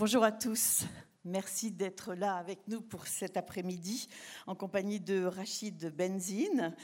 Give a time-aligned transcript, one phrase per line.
[0.00, 0.84] Bonjour à tous.
[1.26, 4.08] Merci d'être là avec nous pour cet après-midi
[4.46, 6.74] en compagnie de Rachid Benzine.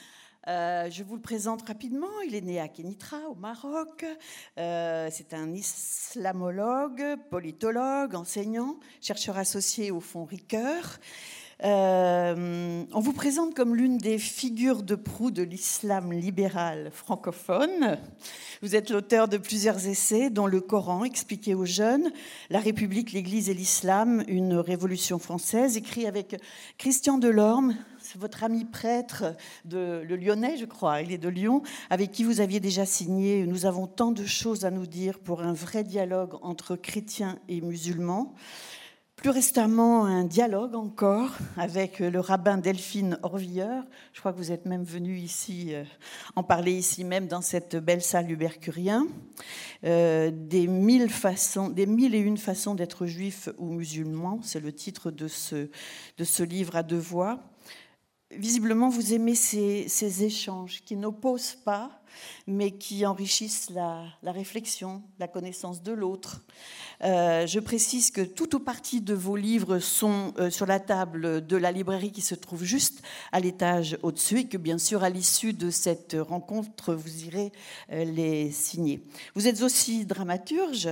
[0.49, 2.21] Euh, je vous le présente rapidement.
[2.27, 4.05] Il est né à Kenitra, au Maroc.
[4.59, 10.99] Euh, c'est un islamologue, politologue, enseignant, chercheur associé au Fonds Ricoeur.
[11.65, 17.99] Euh, on vous présente comme l'une des figures de proue de l'islam libéral francophone.
[18.61, 22.13] Vous êtes l'auteur de plusieurs essais, dont Le Coran expliqué aux jeunes,
[22.51, 26.37] La République, l'Église et l'Islam, une révolution française, écrit avec
[26.77, 27.75] Christian Delorme,
[28.19, 29.35] votre ami prêtre
[29.65, 33.47] de le Lyonnais, je crois, il est de Lyon, avec qui vous aviez déjà signé
[33.47, 37.63] Nous avons tant de choses à nous dire pour un vrai dialogue entre chrétiens et
[37.63, 38.35] musulmans.
[39.27, 43.83] Plus récemment, un dialogue encore avec le rabbin Delphine Orvilleur.
[44.13, 45.83] Je crois que vous êtes même venu ici euh,
[46.37, 49.09] en parler ici même dans cette belle salle du Mercurien.
[49.83, 54.73] Euh, des mille façons, des mille et une façons d'être juif ou musulman, c'est le
[54.73, 55.71] titre de ce,
[56.19, 57.41] de ce livre à deux voix.
[58.31, 62.01] Visiblement, vous aimez ces, ces échanges qui n'opposent pas,
[62.47, 66.43] mais qui enrichissent la, réflexion, la connaissance de l'autre.
[67.05, 71.47] Euh, je précise que tout ou partie de vos livres sont euh, sur la table
[71.47, 73.03] de la librairie qui se trouve juste
[73.33, 77.53] à l'étage au-dessus et que bien sûr à l'issue de cette rencontre vous irez
[77.93, 79.03] euh, les signer.
[79.35, 80.89] Vous êtes aussi dramaturge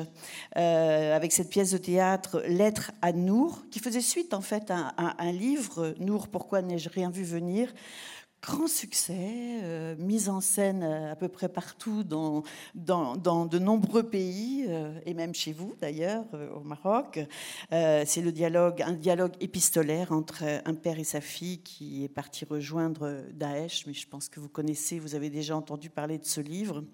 [0.54, 5.22] avec cette pièce de théâtre Lettre à Nour qui faisait suite en fait à, à
[5.24, 7.72] un livre Nour pourquoi n'ai-je rien vu venir
[8.44, 9.16] grand succès,
[9.62, 12.42] euh, mise en scène euh, à peu près partout dans,
[12.74, 16.24] de nombreux pays, euh, et même chez vous d'ailleurs,
[16.54, 17.20] au Maroc.
[17.70, 23.22] c'est dialogue, un dialogue épistolaire entre un père et sa fille qui est parti rejoindre
[23.32, 26.84] Daesh, mais je pense que vous connaissez, vous avez déjà entendu parler de ce livre.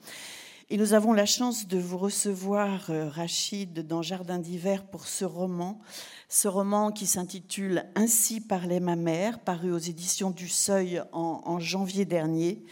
[0.73, 5.81] Et nous avons la chance de vous recevoir, Rachid, dans Jardin d'hiver pour ce roman
[6.29, 12.05] ce roman qui s'intitule Ainsi parlait ma mère, paru aux éditions du Seuil en, janvier
[12.05, 12.65] dernier.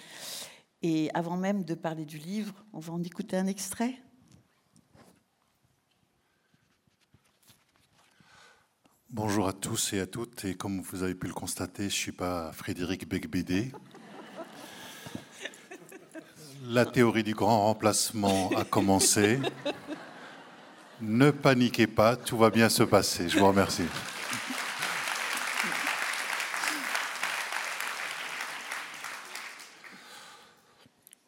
[0.82, 4.00] Et avant même de parler du livre, on va en écouter un extrait.
[9.10, 10.44] Bonjour à tous et à toutes.
[10.44, 13.72] Et comme vous avez pu le constater, je ne suis pas Frédéric Becbédé.
[16.70, 19.40] La théorie du grand remplacement a commencé.
[21.00, 23.30] Ne paniquez pas, tout va bien se passer.
[23.30, 23.86] Je vous remercie.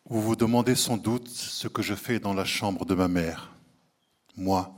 [0.04, 3.50] Vous vous demandez sans doute ce que je fais dans la chambre de ma mère.
[4.36, 4.70] Moi,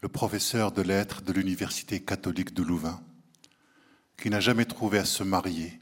[0.00, 3.00] le professeur de lettres de l'Université catholique de Louvain,
[4.20, 5.78] qui n'a jamais trouvé à se marier,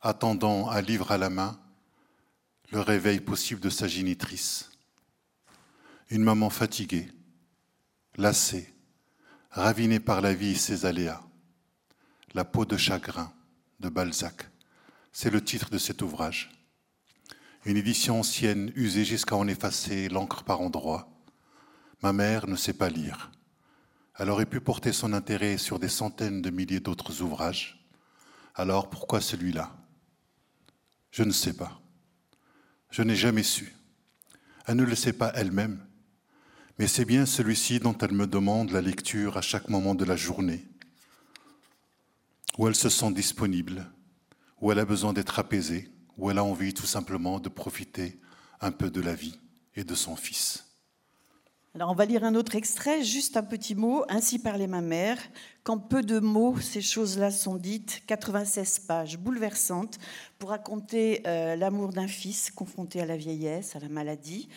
[0.00, 1.60] attendant un livre à la main
[2.70, 4.68] le réveil possible de sa génitrice
[6.10, 7.08] une maman fatiguée,
[8.16, 8.72] lassée,
[9.50, 11.22] ravinée par la vie et ses aléas.
[12.34, 13.32] La peau de chagrin
[13.80, 14.48] de Balzac,
[15.12, 16.50] c'est le titre de cet ouvrage.
[17.64, 21.10] Une édition ancienne, usée jusqu'à en effacer l'encre par endroits.
[22.02, 23.30] Ma mère ne sait pas lire.
[24.16, 27.86] Elle aurait pu porter son intérêt sur des centaines de milliers d'autres ouvrages.
[28.54, 29.76] Alors pourquoi celui-là?
[31.10, 31.80] Je ne sais pas.
[32.90, 33.74] Je n'ai jamais su.
[34.66, 35.84] Elle ne le sait pas elle-même
[36.78, 40.16] mais c'est bien celui-ci dont elle me demande la lecture à chaque moment de la
[40.16, 40.64] journée,
[42.56, 43.90] où elle se sent disponible,
[44.60, 48.20] où elle a besoin d'être apaisée, où elle a envie tout simplement de profiter
[48.60, 49.38] un peu de la vie
[49.74, 50.67] et de son fils.
[51.80, 54.04] On va lire un autre extrait, juste un petit mot.
[54.08, 55.18] Ainsi parlait ma mère.
[55.64, 58.02] Qu'en peu de mots, ces choses-là sont dites.
[58.06, 59.98] 96 pages bouleversantes
[60.38, 64.48] pour raconter euh, l'amour d'un fils confronté à la vieillesse, à la maladie,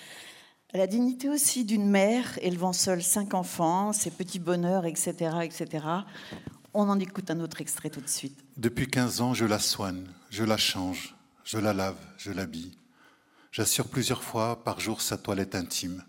[0.73, 5.85] la dignité aussi d'une mère élevant seule cinq enfants, ses petits bonheurs, etc., etc.
[6.73, 8.39] On en écoute un autre extrait tout de suite.
[8.55, 12.71] Depuis 15 ans, je la soigne, je la change, je la lave, je l'habille.
[13.51, 16.05] J'assure plusieurs fois par jour sa toilette intime.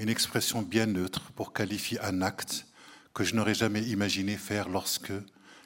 [0.00, 2.64] Une expression bien neutre pour qualifier un acte
[3.12, 5.12] que je n'aurais jamais imaginé faire lorsque,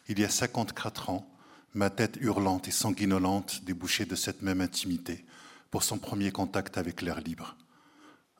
[0.08, 1.30] il y a 54 ans,
[1.72, 5.24] ma tête hurlante et sanguinolente débouchait de cette même intimité
[5.70, 7.54] pour son premier contact avec l'air libre.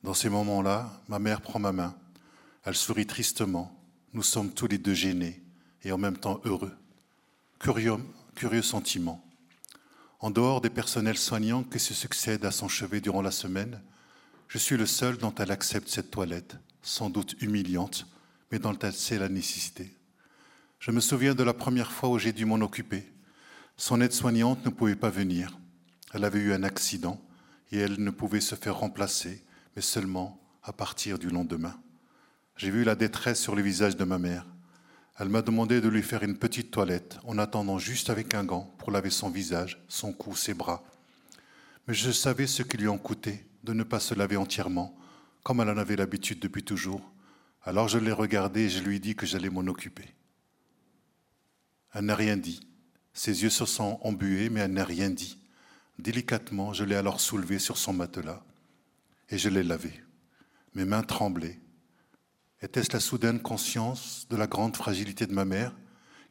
[0.03, 1.95] Dans ces moments-là, ma mère prend ma main.
[2.65, 3.73] Elle sourit tristement.
[4.11, 5.41] Nous sommes tous les deux gênés
[5.85, 6.75] et en même temps heureux.
[7.57, 7.95] Curieux,
[8.35, 9.23] curieux sentiment.
[10.19, 13.81] En dehors des personnels soignants qui se succèdent à son chevet durant la semaine,
[14.47, 18.07] je suis le seul dont elle accepte cette toilette, sans doute humiliante,
[18.51, 19.91] mais dont elle sait la nécessité.
[20.79, 23.11] Je me souviens de la première fois où j'ai dû m'en occuper.
[23.77, 25.57] Son aide-soignante ne pouvait pas venir.
[26.13, 27.19] Elle avait eu un accident
[27.71, 29.43] et elle ne pouvait se faire remplacer
[29.75, 31.77] mais seulement à partir du lendemain.
[32.57, 34.45] J'ai vu la détresse sur le visage de ma mère.
[35.19, 38.73] Elle m'a demandé de lui faire une petite toilette en attendant juste avec un gant
[38.77, 40.83] pour laver son visage, son cou, ses bras.
[41.87, 44.95] Mais je savais ce qui lui en coûtait de ne pas se laver entièrement,
[45.43, 47.01] comme elle en avait l'habitude depuis toujours.
[47.63, 50.13] Alors je l'ai regardée et je lui ai dit que j'allais m'en occuper.
[51.93, 52.61] Elle n'a rien dit.
[53.13, 55.39] Ses yeux se sont embués, mais elle n'a rien dit.
[55.97, 58.43] Délicatement, je l'ai alors soulevée sur son matelas
[59.29, 60.03] et je l'ai lavée.
[60.73, 61.59] Mes mains tremblaient.
[62.61, 65.75] Était-ce la soudaine conscience de la grande fragilité de ma mère,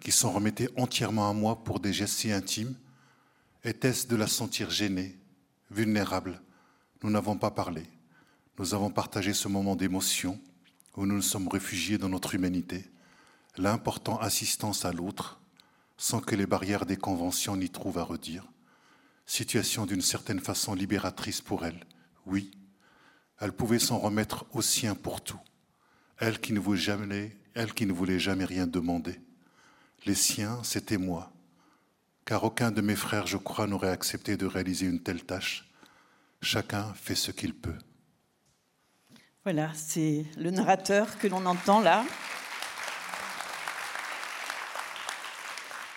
[0.01, 2.75] qui s'en remettait entièrement à moi pour des gestes si intimes?
[3.65, 5.19] Était-ce de la sentir gênée,
[5.71, 6.41] vulnérable
[7.05, 7.83] Nous n'avons pas parlé.
[8.59, 10.41] Nous avons partagé ce moment d'émotion
[10.97, 12.91] où nous nous sommes réfugiés dans notre humanité,
[13.59, 15.39] l'important assistance à l'autre,
[15.99, 18.47] sans que les barrières des conventions n'y trouvent à redire.
[19.27, 21.85] Situation d'une certaine façon libératrice pour elle,
[22.25, 22.51] oui.
[23.39, 25.41] Elle pouvait s'en remettre au sien pour tout.
[26.17, 29.21] Elle qui ne voulait jamais, elle qui ne voulait jamais rien demander.
[30.07, 31.31] Les siens, c'était moi,
[32.25, 35.71] car aucun de mes frères, je crois, n'aurait accepté de réaliser une telle tâche.
[36.44, 37.79] Chacun fait ce qu'il peut.
[39.44, 42.05] Voilà, c'est le narrateur que l'on entend là.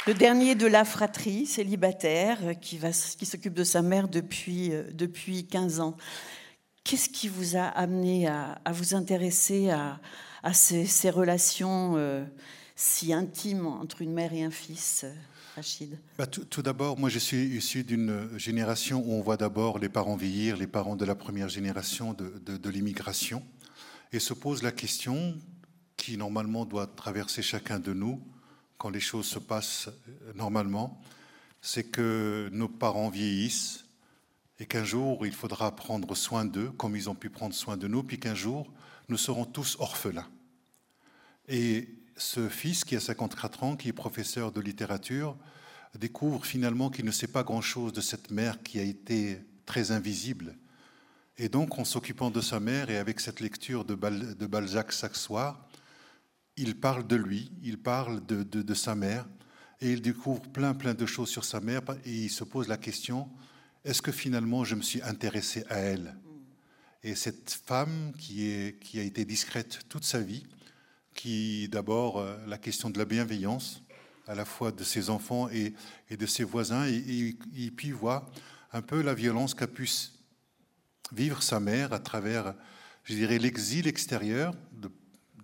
[0.08, 2.80] Le dernier de la fratrie, célibataire, qui,
[3.20, 5.98] qui s'occupe de sa mère depuis, euh, depuis 15 ans.
[6.86, 10.00] Qu'est-ce qui vous a amené à, vous intéresser à,
[10.54, 12.24] ces, relations euh,
[12.78, 15.06] si intimes entre une mère et un fils?
[16.18, 20.16] Bah, Tout, d'abord, moi je suis issu d'une génération où on voit d'abord les parents
[20.16, 23.44] vieillir, les parents de la première génération de l'immigration,
[24.12, 25.36] et se pose la question
[25.98, 28.22] qui normalement doit traverser chacun de nous,
[28.78, 31.02] quand les choses se passent euh, normalement,
[31.62, 33.86] c'est que nos parents vieillissent
[34.60, 37.88] et qu'un jour, il faudra prendre soin d'eux comme ils ont pu prendre soin de
[37.88, 38.72] nous, puis qu'un jour,
[39.10, 40.28] nous serons tous orphelins.
[42.18, 45.38] Ce fils qui a 54 ans, qui est professeur de littérature,
[45.98, 50.56] découvre finalement qu'il ne sait pas grand-chose de cette mère qui a été très invisible.
[51.38, 55.68] Et donc, en s'occupant de sa mère et avec cette lecture de, Balzac chaque soir,
[56.56, 59.28] il parle de lui, il parle de, sa mère,
[59.80, 62.78] et il découvre plein, plein de choses sur sa mère, et il se pose la
[62.78, 63.30] question,
[63.86, 66.16] est-ce que finalement je me suis intéressé à elle?
[67.04, 70.48] Et cette femme qui a été discrète toute sa vie,
[71.18, 73.82] qui d'abord euh, la question de la bienveillance,
[74.28, 75.74] à la fois de ses enfants et,
[76.16, 77.36] de ses voisins, et,
[77.76, 78.30] puis voit
[78.72, 79.90] un peu la violence qu'a pu
[81.12, 82.54] vivre sa mère à travers,
[83.04, 84.54] je dirais, l'exil extérieur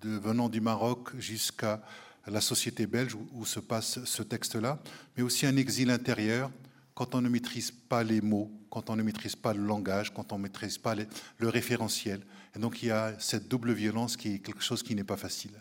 [0.04, 1.82] venant du Maroc jusqu'à
[2.28, 4.80] la société belge où, se passe ce texte-là,
[5.16, 6.52] mais aussi un exil intérieur
[6.94, 10.34] quand on ne maîtrise pas les mots, quand on ne maîtrise pas le langage, quand
[10.34, 10.94] on ne maîtrise pas
[11.38, 12.22] le référentiel.
[12.56, 15.18] Et donc il y a cette double violence qui est quelque chose qui n'est pas
[15.18, 15.52] facile.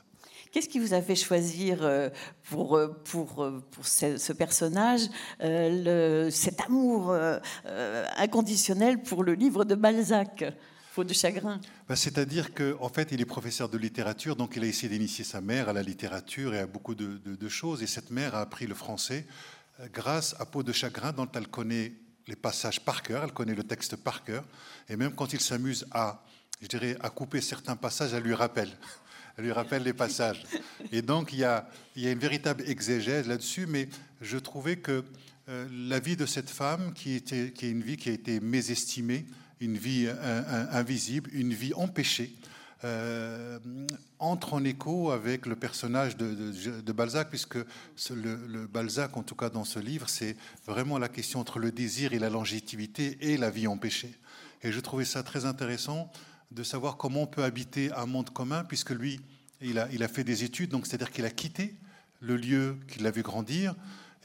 [0.53, 2.11] Qu'est-ce qui vous a fait choisir euh,
[2.51, 5.09] pour, euh, pour, euh, pour ce, personnage
[5.41, 7.17] le, cet amour
[8.17, 10.45] inconditionnel pour le livre de Balzac
[10.91, 11.59] faute de chagrin?
[11.89, 15.25] Bah, C'est-à-dire qu'en en fait, il est professeur de littérature, donc il a essayé d'initier
[15.25, 17.83] sa mère à la littérature et à beaucoup de, choses.
[17.83, 19.27] Et cette mère a appris le français
[19.95, 21.95] grâce à Peau de chagrin, dont elle connaît
[22.27, 24.45] les passages par cœur, elle connaît le texte par cœur.
[24.91, 26.23] Et même quand il s'amuse à,
[26.63, 28.71] je dirais, à couper certains passages, elle lui rappelle.
[29.39, 30.45] Elle lui rappelle les passages.
[30.93, 31.67] Et donc, il y a,
[31.97, 33.89] une véritable exégèse là-dessus, mais
[34.21, 35.05] je trouvais que
[35.49, 39.25] euh, la vie de cette femme, qui, est une vie qui a été mésestimée,
[39.59, 40.07] une vie
[40.71, 42.35] invisible, une vie empêchée,
[42.85, 43.61] euh,
[44.19, 47.59] entre en écho avec le personnage de, Balzac, puisque
[48.73, 52.19] Balzac, en tout cas dans ce livre, c'est vraiment la question entre le désir et
[52.19, 54.13] la longévité et la vie empêchée.
[54.63, 56.11] Et je trouvais ça très intéressant
[56.55, 59.21] de savoir comment on peut habiter un monde commun, puisque lui,
[59.61, 61.77] il a, fait des études, donc c'est-à-dire qu'il a quitté
[62.21, 63.75] le lieu qu'il a vu grandir,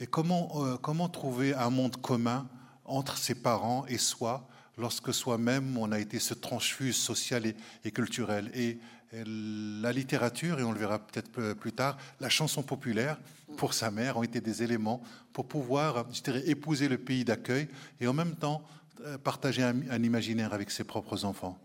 [0.00, 2.48] et comment, euh, comment trouver un monde commun
[2.84, 7.44] entre ses parents et soi, lorsque soi-même on a été ce transfuse social
[7.84, 8.50] et, culturel.
[8.54, 8.78] Et,
[9.10, 13.16] la littérature, et on le verra peut-être plus tard, la chanson populaire
[13.56, 16.04] pour sa mère ont été des éléments pour pouvoir,
[16.44, 17.68] épouser le pays d'accueil
[18.02, 18.62] et en même temps
[19.06, 21.56] euh, partager un, imaginaire avec ses propres enfants.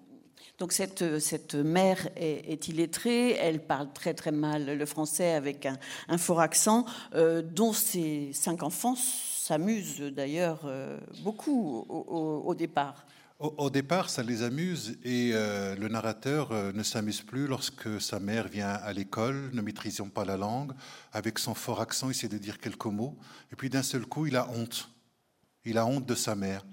[0.59, 5.67] Donc cette, cette mère est, illettrée, elle parle très très mal le français avec
[6.07, 13.05] un, fort accent, euh, dont ses cinq enfants s'amusent d'ailleurs euh, beaucoup au, départ.
[13.39, 18.21] Au, départ, ça les amuse et euh, le narrateur euh, ne s'amuse plus lorsque sa
[18.21, 20.71] mère vient à l'école, ne maîtrisant pas la langue,
[21.11, 23.17] avec son fort accent, il essaie de dire quelques mots,
[23.51, 24.89] et puis d'un seul coup, il a honte.
[25.65, 26.63] Il a honte de sa mère,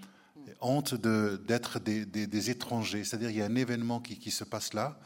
[0.61, 3.05] honte d'être des, des, étrangers.
[3.05, 4.99] C'est-à-dire il y a un événement qui, qui se passe là,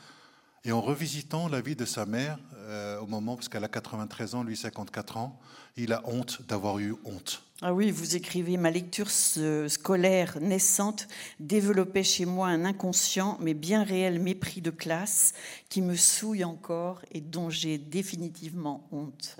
[0.64, 4.34] Et en revisitant la vie de sa mère, euh, au moment, parce qu'elle a 93
[4.34, 5.38] ans, lui 54 ans,
[5.76, 7.42] il a honte d'avoir eu honte.
[7.62, 11.08] Ah oui, vous écrivez Ma lecture scolaire naissante
[11.40, 15.34] développait chez moi un inconscient mais bien réel mépris de classe
[15.68, 19.36] qui me souille encore et dont j'ai définitivement honte.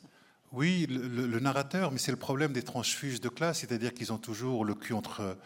[0.53, 4.65] Oui, le, narrateur, mais c'est le problème des transfuges de classe, c'est-à-dire qu'ils ont toujours
[4.65, 5.37] le cul entre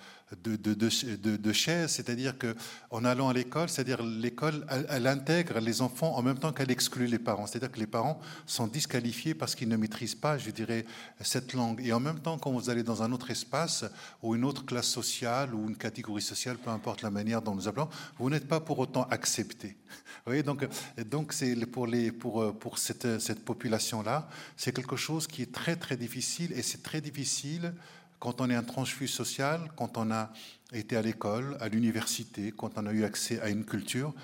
[0.45, 6.39] de, chaises, c'est-à-dire qu'en allant à l'école, c'est-à-dire l'école, elle, intègre les enfants en même
[6.39, 10.15] temps qu'elle exclut les parents, c'est-à-dire que les parents sont disqualifiés parce qu'ils ne maîtrisent
[10.15, 10.85] pas, je dirais,
[11.23, 11.81] cette langue.
[11.85, 13.87] Et en même temps, quand vous allez dans un autre espace
[14.23, 17.67] ou une autre classe sociale ou une catégorie sociale, peu importe la manière dont nous
[17.67, 19.77] appelons, vous n'êtes pas pour autant accepté.
[19.89, 20.69] Vous voyez, donc,
[21.11, 25.77] donc c'est pour, les, pour, pour cette, cette population-là, c'est quelque chose qui est très
[25.77, 27.73] très difficile et c'est très difficile
[28.19, 30.33] quand on est un transfus social, quand on a
[30.73, 34.15] été à l'école, à l'université, quand on a eu accès à une culture,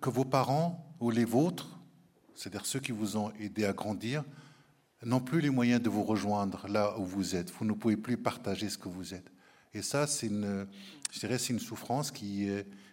[0.00, 1.80] que vos parents ou les vôtres,
[2.34, 4.24] c'est-à-dire ceux qui vous ont aidé à grandir,
[5.04, 7.50] n'ont plus les moyens de vous rejoindre là où vous êtes.
[7.52, 9.30] Vous ne pouvez plus partager ce que vous êtes.
[9.74, 10.66] Et ça, c'est une,
[11.12, 12.48] je dirais, c'est une souffrance qui,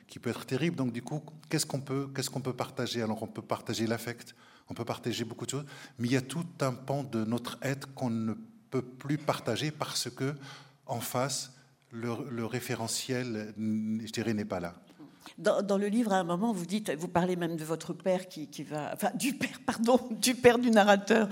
[0.08, 0.76] qui peut être terrible.
[0.76, 3.02] Donc, du coup, qu'est-ce qu'on peut, qu'est-ce qu'on peut partager?
[3.02, 4.36] Alors, on peut partager l'affect,
[4.70, 5.66] on peut partager beaucoup de choses,
[6.00, 9.72] mais il y a tout un pan de notre être qu'on ne peut plus partager
[9.72, 10.34] parce que
[10.86, 11.52] en face,
[11.92, 14.76] le, référentiel, je dirais, n'est pas là.
[15.38, 18.48] Dans, le livre, à un moment, vous dites, vous parlez même de votre père qui,
[18.48, 21.28] qui, va, enfin du père, pardon, du père du narrateur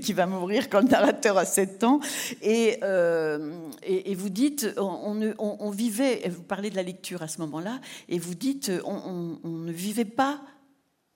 [0.00, 2.00] qui va mourir quand le narrateur a 7 ans,
[2.42, 7.28] et, euh, et, vous dites, on, on, on, vivait, vous parlez de la lecture à
[7.28, 10.40] ce moment-là, et vous dites, on ne vivait pas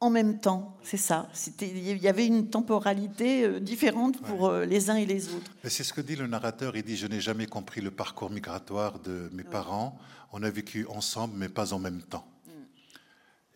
[0.00, 1.28] en même temps, c'est ça.
[1.60, 5.50] Il y avait une temporalité euh, différente pour euh, les uns et les autres.
[5.64, 6.76] C'est ce que dit le narrateur.
[6.76, 9.98] Il dit Je n'ai jamais compris le parcours migratoire de mes parents.
[10.32, 12.28] On a vécu ensemble, mais pas en même temps.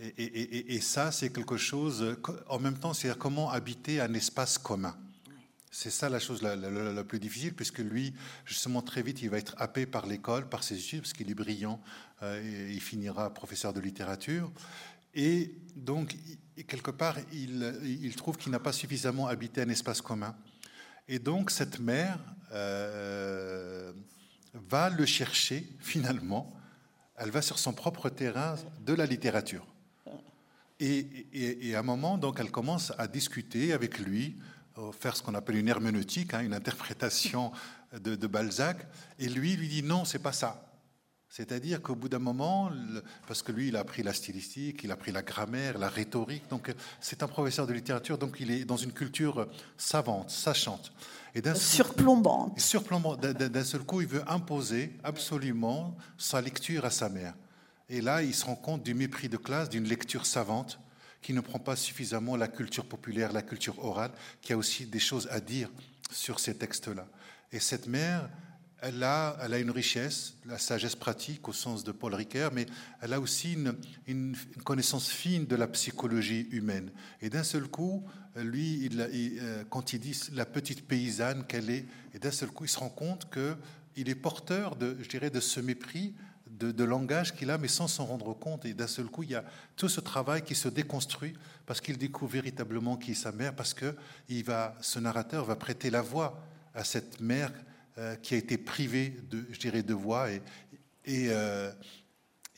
[0.01, 0.05] Mm.
[0.19, 2.17] Et, ça, c'est quelque chose.
[2.49, 4.97] En même temps, c'est comment habiter un espace commun.
[5.75, 8.13] C'est ça la chose la, la, plus difficile, puisque lui,
[8.45, 11.35] justement, très vite, il va être happé par l'école, par ses études, parce qu'il est
[11.35, 11.81] brillant,
[12.23, 14.53] euh, et il finira professeur de littérature.
[15.15, 16.17] Et donc,
[16.67, 20.35] quelque part, il, trouve qu'il n'a pas suffisamment habité un espace commun.
[21.09, 22.19] Et donc, cette mère
[22.53, 23.93] euh,
[24.55, 26.53] va le chercher, finalement.
[27.17, 29.67] Elle va sur son propre terrain de la littérature.
[30.81, 34.37] Et, à un moment, donc, elle commence à discuter avec lui,
[34.99, 37.53] faire ce qu'on appelle une herméneutique, hein, une interprétation
[37.93, 38.87] de, de Balzac.
[39.19, 40.72] Et lui, lui dit non, c'est pas ça.
[41.33, 42.71] C'est-à-dire qu'au bout d'un moment,
[43.27, 46.47] parce que lui, il a appris la stylistique, il a appris la grammaire, la rhétorique,
[46.51, 46.71] donc
[47.01, 49.49] c'est un professeur de littérature, donc il est dans une culture
[49.79, 50.93] savante, sachante.
[51.35, 52.61] Et surplombante.
[52.61, 53.23] Surplombante.
[53.23, 57.33] D'un seul coup, il veut imposer absolument sa lecture à sa mère.
[57.89, 60.79] Et là, il se rend compte du mépris de classe, d'une lecture savante
[61.23, 64.11] qui ne prend pas suffisamment la culture populaire, la culture orale,
[64.43, 65.71] qui a aussi des choses à dire
[66.11, 67.07] sur ces textes-là.
[67.53, 68.29] Et cette mère,
[68.83, 72.67] elle a, elle a une richesse, la sagesse pratique au sens de Paul Ricoeur, mais
[73.01, 73.57] elle a aussi
[74.07, 76.91] une, connaissance fine de la psychologie humaine.
[77.21, 81.87] Et d'un seul coup, lui, il, euh, quand il dit la petite paysanne qu'elle est,
[82.13, 85.41] et d'un seul coup, il se rend compte qu'il est porteur de, je dirais, de
[85.41, 86.15] ce mépris
[86.51, 88.65] de, de langage qu'il a, mais sans s'en rendre compte.
[88.65, 89.45] Et d'un seul coup, il y a
[89.77, 91.35] tout ce travail qui se déconstruit
[91.67, 93.95] parce qu'il découvre véritablement qui est sa mère, parce que
[94.29, 97.53] il va, ce narrateur va prêter la voix à cette mère
[97.99, 100.43] euh, qui a été privé de, je dirais, de voix et,
[101.05, 101.71] et euh,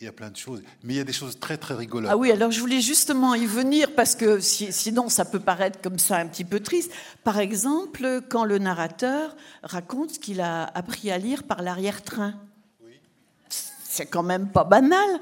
[0.01, 0.63] il y a plein de choses.
[0.83, 2.11] Mais il y a des choses très, très rigolotes.
[2.13, 5.99] Ah oui, alors je voulais justement y venir parce que sinon ça peut paraître comme
[5.99, 6.93] ça un petit peu triste.
[7.23, 12.35] Par exemple, quand le narrateur raconte qu'il a appris à lire par l'arrière-train.
[12.83, 13.01] Oui.
[13.49, 15.21] C'est quand même pas banal.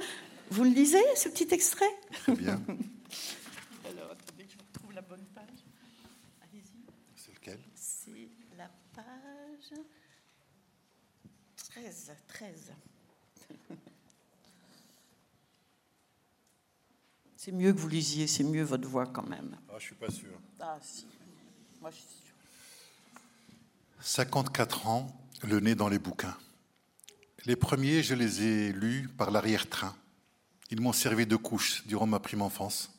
[0.51, 1.95] Vous le lisez, ce petit extrait?
[2.25, 2.61] Très bien.
[11.75, 12.13] 13.
[17.37, 19.57] C'est mieux que vous lisiez, c'est mieux votre voix quand même.
[19.69, 20.39] Ah, je suis pas sûr.
[20.61, 21.07] Ah, si.
[21.81, 22.35] Moi, je suis sûr.
[24.01, 26.37] 54 ans, le nez dans les bouquins.
[27.45, 29.97] Les premiers, je les ai lus par l'arrière-train.
[30.71, 32.93] Ils m'ont servi de couche durant ma prime enfance.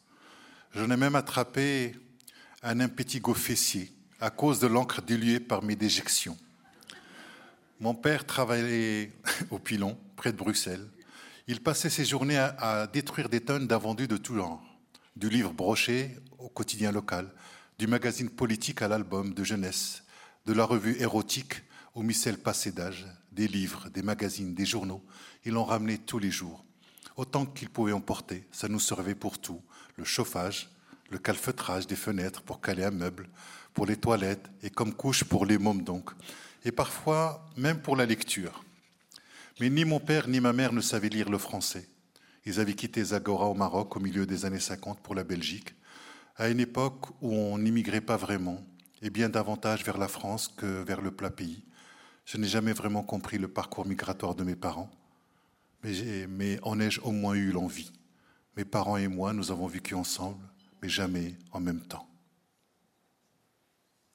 [0.73, 1.95] J'en ai même attrapé
[2.63, 6.37] un impétigo fessier à cause de l'encre diluée par mes déjections.
[7.79, 9.11] Mon père travaillait
[9.49, 10.87] au pilon, près de Bruxelles.
[11.47, 14.63] Il passait ses journées à, détruire des tonnes d'invendus de tout genre,
[15.15, 17.29] du livre broché au quotidien local,
[17.77, 20.03] du magazine politique à l'album de jeunesse,
[20.45, 21.63] de la revue érotique
[21.95, 25.03] au missel passé d'âge, des livres, des magazines, des journaux.
[25.43, 26.63] Il en ramenait tous les jours.
[27.17, 29.61] Autant qu'il pouvait en porter, ça nous servait pour tout.
[29.97, 30.69] le chauffage,
[31.09, 33.29] le calfeutrage des fenêtres pour caler un meuble,
[33.73, 36.11] pour les toilettes et comme couche pour les mômes donc,
[36.63, 38.63] et parfois même pour la lecture.
[39.59, 41.87] Mais ni mon père ni ma mère ne savaient lire le français.
[42.45, 45.75] Ils avaient quitté Zagora au Maroc au milieu des années 50 pour la Belgique,
[46.35, 48.61] à une époque où on n'immigrait pas vraiment,
[49.01, 51.63] et bien davantage vers la France que vers le plat pays.
[52.25, 54.89] Je n'ai jamais vraiment compris le parcours migratoire de mes parents,
[55.83, 57.91] mais, en ai-je au moins eu l'envie?
[58.55, 60.43] Mes parents et moi, nous avons vécu ensemble,
[60.81, 62.07] mais jamais en même temps.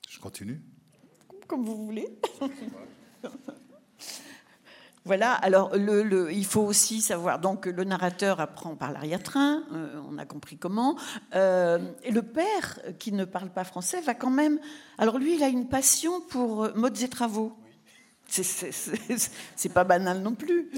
[0.08, 0.62] Je continue
[1.48, 2.08] Comme vous voulez.
[5.04, 10.26] Voilà, alors il faut aussi savoir, donc le narrateur apprend par l'arrière-train, euh, on a
[10.26, 10.98] compris comment,
[11.34, 14.60] euh, et le père, qui ne parle pas français, va quand même...
[14.98, 17.56] Alors lui, il a une passion pour euh, modes et travaux.
[18.28, 20.70] C'est pas banal non plus.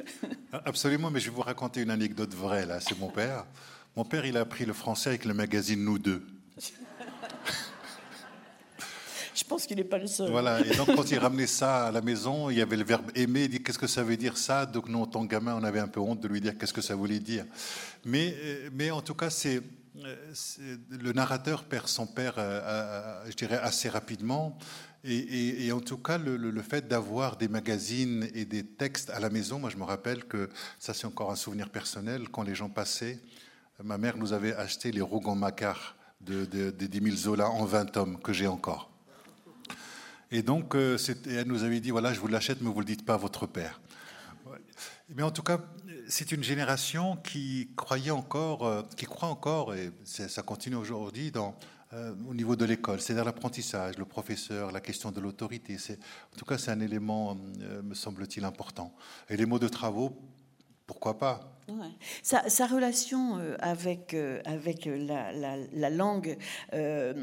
[0.53, 3.47] Absolument, mais je vais vous raconter une anecdote vraie, là, c'est mon père.
[3.97, 6.25] Mon père, il a appris le français avec le magazine Nous deux.
[9.41, 10.31] Je pense qu'il n'est pas le seul.
[10.31, 13.11] Voilà, et donc quand il ramenait ça à la maison, il y avait le verbe
[13.15, 14.67] aimer, il dit qu'est-ce que ça veut dire ça?
[14.67, 16.75] Donc nous, en tant que gamin, on avait un peu honte de lui dire qu'est-ce
[16.75, 17.47] que ça voulait dire.
[18.05, 18.35] Mais,
[18.75, 19.63] mais en tout cas, c'est
[19.95, 24.59] le narrateur perd son père, euh, je dirais, assez rapidement.
[25.03, 29.31] Et, en tout cas, le, le fait d'avoir des magazines et des textes à la
[29.31, 32.69] maison, moi je me rappelle que ça c'est encore un souvenir personnel, quand les gens
[32.69, 33.19] passaient,
[33.83, 37.87] ma mère nous avait acheté les Rougon-Macquart de, de, de 10 000 Zola en 20
[37.87, 38.90] tomes que j'ai encore.
[40.33, 40.97] Et donc, euh,
[41.27, 43.17] elle nous avait dit, voilà, je vous l'achète, mais vous ne le dites pas à
[43.17, 43.81] votre père.
[45.09, 45.61] Mais en tout cas,
[46.09, 51.33] c'est une génération qui croyait encore, euh, qui croit encore, et ça continue aujourd'hui,
[51.93, 55.77] euh, au niveau de l'école, c'est-à-dire l'apprentissage, le professeur, la question de l'autorité.
[56.33, 57.37] En tout cas, c'est un élément,
[57.83, 58.95] me semble-t-il, important.
[59.29, 60.17] Et les mots de travaux,
[60.91, 61.51] pourquoi pas
[62.23, 66.37] sa, relation euh, avec, euh, avec la, langue,
[66.73, 67.15] euh,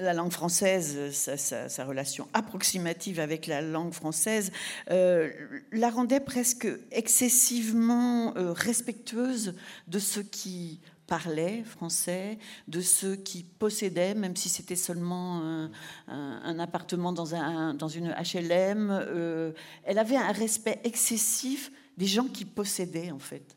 [0.00, 4.50] la langue française, sa, relation approximative avec la langue française,
[4.88, 9.54] la rendait presque excessivement respectueuse
[9.86, 15.68] de ceux qui parlaient français, de ceux qui possédaient, même si c'était seulement
[16.08, 19.54] un, appartement dans, un, dans une HLM.
[19.84, 23.56] elle avait un respect excessif des gens qui possédaient, en fait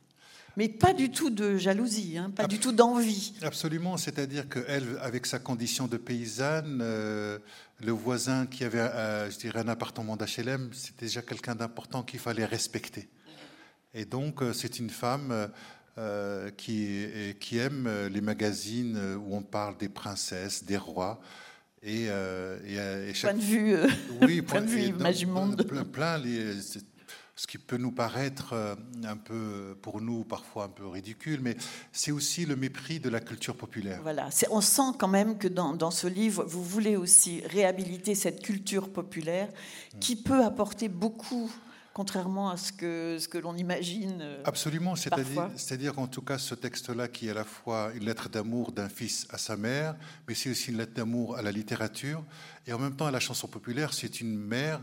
[0.59, 3.33] mais pas du tout de jalousie, hein, pas du tout d'envie.
[3.41, 7.39] Absolument, c'est-à-dire qu'elle, avec sa condition de paysanne, euh,
[7.81, 12.19] le voisin qui avait, euh, je dirais, un appartement d'HLM, c'était déjà quelqu'un d'important qu'il
[12.19, 13.07] fallait respecter.
[13.93, 15.49] Et donc, euh, c'est une femme
[16.55, 17.07] qui,
[17.41, 21.19] qui aime les magazines où on parle des princesses, des rois.
[21.83, 23.31] Et, et, chaque...
[23.35, 23.75] point de vue,
[24.21, 25.61] oui, point, de vue image du monde.
[25.67, 26.53] Plein, plein les,
[27.39, 28.75] ce qui peut nous paraître euh,
[29.05, 31.55] un peu, pour nous, parfois un peu ridicule, mais
[31.93, 34.01] c'est aussi le mépris de la culture populaire.
[34.03, 38.43] Voilà, on sent quand même que dans, dans, ce livre, vous voulez aussi réhabiliter cette
[38.43, 39.47] culture populaire
[40.01, 40.23] qui mm.
[40.23, 41.49] peut apporter beaucoup
[41.93, 44.19] contrairement à ce que, ce que l'on imagine.
[44.21, 48.05] Euh, Absolument, c'est-à-dire, c'est-à-dire en tout cas ce texte-là qui est à la fois une
[48.05, 49.95] lettre d'amour d'un fils à sa mère,
[50.27, 52.23] mais c'est aussi une lettre d'amour à la littérature,
[52.67, 54.79] et en même temps à la chanson populaire, c'est une mère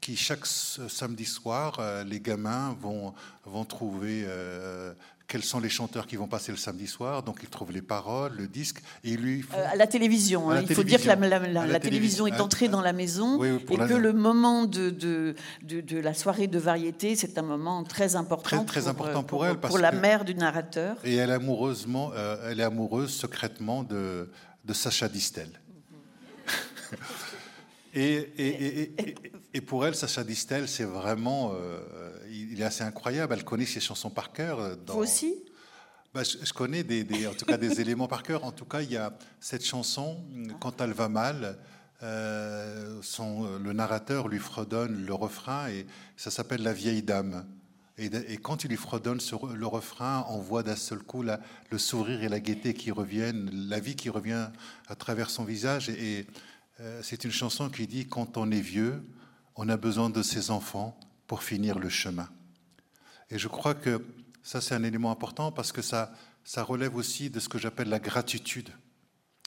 [0.00, 3.12] qui chaque samedi soir, euh, les gamins vont,
[3.44, 4.92] vont trouver euh,
[5.28, 7.22] quels sont les chanteurs qui vont passer le samedi soir.
[7.22, 9.44] Donc ils trouvent les paroles, le disque, et lui.
[9.54, 10.50] Euh, à la télévision.
[10.50, 10.62] Hein.
[10.62, 14.64] il faut dire que la, télévision est entrée dans la maison et que le moment
[14.64, 18.64] de, de, de, la soirée de variété, c'est un moment très important.
[18.64, 20.96] Très, très pour, important pour, elle, pour la mère du narrateur.
[21.04, 22.12] Et elle est amoureusement,
[22.44, 24.30] elle est amoureuse secrètement de,
[24.64, 25.50] de Sacha Distel.
[27.94, 28.92] Et,
[29.52, 31.52] et, pour elle, Sacha Distel, c'est vraiment.
[31.54, 31.80] Euh,
[32.30, 33.34] il est assez incroyable.
[33.36, 34.60] Elle connaît ses chansons par cœur.
[34.60, 35.34] Euh, Vous aussi?
[36.14, 38.44] Bah, je, connais des, en tout cas des éléments par cœur.
[38.44, 40.24] En tout cas, il y a cette chanson,
[40.60, 41.58] Quand elle va mal,
[42.02, 47.44] euh, son, le narrateur lui fredonne le refrain et ça s'appelle La vieille dame.
[47.98, 49.20] Et, quand il lui fredonne
[49.54, 53.78] le refrain, on voit d'un seul coup le sourire et la gaieté qui reviennent, la
[53.78, 54.48] vie qui revient
[54.88, 55.90] à travers son visage.
[55.90, 56.26] Et,
[57.02, 59.02] c'est une chanson qui dit Quand on est vieux,
[59.56, 62.28] on a besoin de ses enfants pour finir le chemin.
[63.30, 64.04] Et je crois que
[64.42, 66.12] ça, c'est un élément important parce que ça,
[66.44, 68.70] ça relève aussi de ce que j'appelle la gratitude.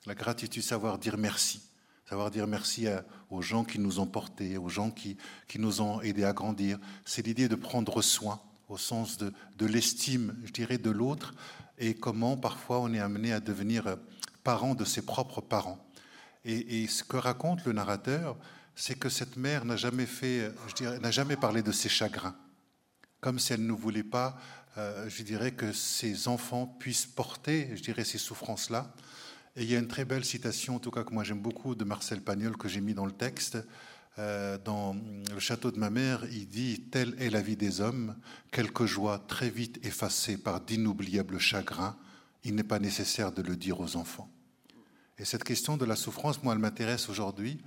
[0.05, 1.61] La gratitude, savoir dire merci.
[2.07, 2.87] Savoir dire merci
[3.29, 5.17] aux gens qui nous ont portés, aux gens qui,
[5.47, 6.77] qui nous ont aidés à grandir.
[7.05, 11.33] C'est l'idée de prendre soin au sens de, de l'estime, je dirais, de l'autre
[11.77, 13.97] et comment parfois on est amené à devenir
[14.43, 15.83] parent de ses propres parents.
[16.45, 18.37] Et, ce que raconte le narrateur,
[18.75, 22.35] c'est que cette mère n'a jamais fait, je dirais, n'a jamais parlé de ses chagrins,
[23.21, 24.37] comme si elle ne voulait pas,
[24.77, 28.93] euh, je dirais, que ses enfants puissent porter, je dirais, ces souffrances-là.
[29.55, 31.75] Et il y a une très belle citation, en tout cas que moi j'aime beaucoup,
[31.75, 33.57] de Marcel Pagnol, que j'ai mis dans le texte.
[34.19, 34.95] Euh, dans
[35.33, 38.15] le château de ma mère, il dit Telle est la vie des hommes,
[38.51, 41.97] quelques joies très vite effacées par d'inoubliables chagrins,
[42.43, 44.29] il n'est pas nécessaire de le dire aux enfants.
[45.19, 47.59] Et cette question de la souffrance, moi, elle m'intéresse aujourd'hui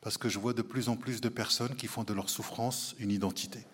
[0.00, 2.94] parce que je vois de plus en plus de personnes qui font de leur souffrance
[2.98, 3.66] une identité.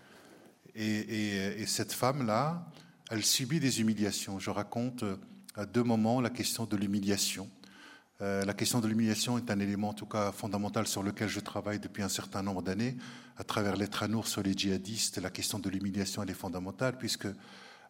[0.75, 2.67] Et, cette femme-là,
[3.11, 4.39] elle subit des humiliations.
[4.39, 5.05] Je raconte
[5.57, 7.51] à deux moments la question de l'humiliation.
[8.21, 11.41] Euh, la question de l'humiliation est un élément en tout cas fondamental sur lequel je
[11.41, 12.97] travaille depuis un certain nombre d'années.
[13.37, 17.29] À travers l'être à sur les djihadistes, la question de l'humiliation elle est fondamentale puisque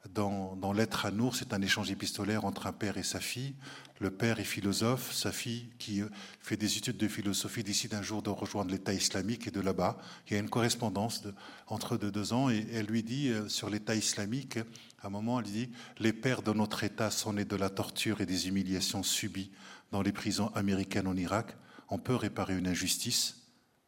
[0.08, 3.54] dans, dans Lettre à Nour, c'est un échange épistolaire entre un père et sa fille.
[4.00, 6.08] Le père est philosophe, sa fille, qui euh,
[6.40, 9.98] fait des études de philosophie, décide un jour de rejoindre l'État islamique et de là-bas.
[10.26, 11.22] Il y a une correspondance
[11.66, 14.58] entre deux, deux ans et elle lui dit euh, sur l'État islamique,
[15.02, 18.22] à un moment, elle dit Les pères de notre État sont nés de la torture
[18.22, 19.50] et des humiliations subies
[19.92, 21.56] dans les prisons américaines en Irak.
[21.90, 23.42] On peut réparer une injustice,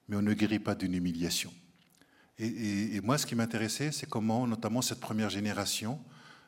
[0.09, 1.53] mais on ne guérit pas d'une humiliation.
[2.45, 6.01] Et, moi, ce qui m'intéressait, c'est comment, notamment cette première génération,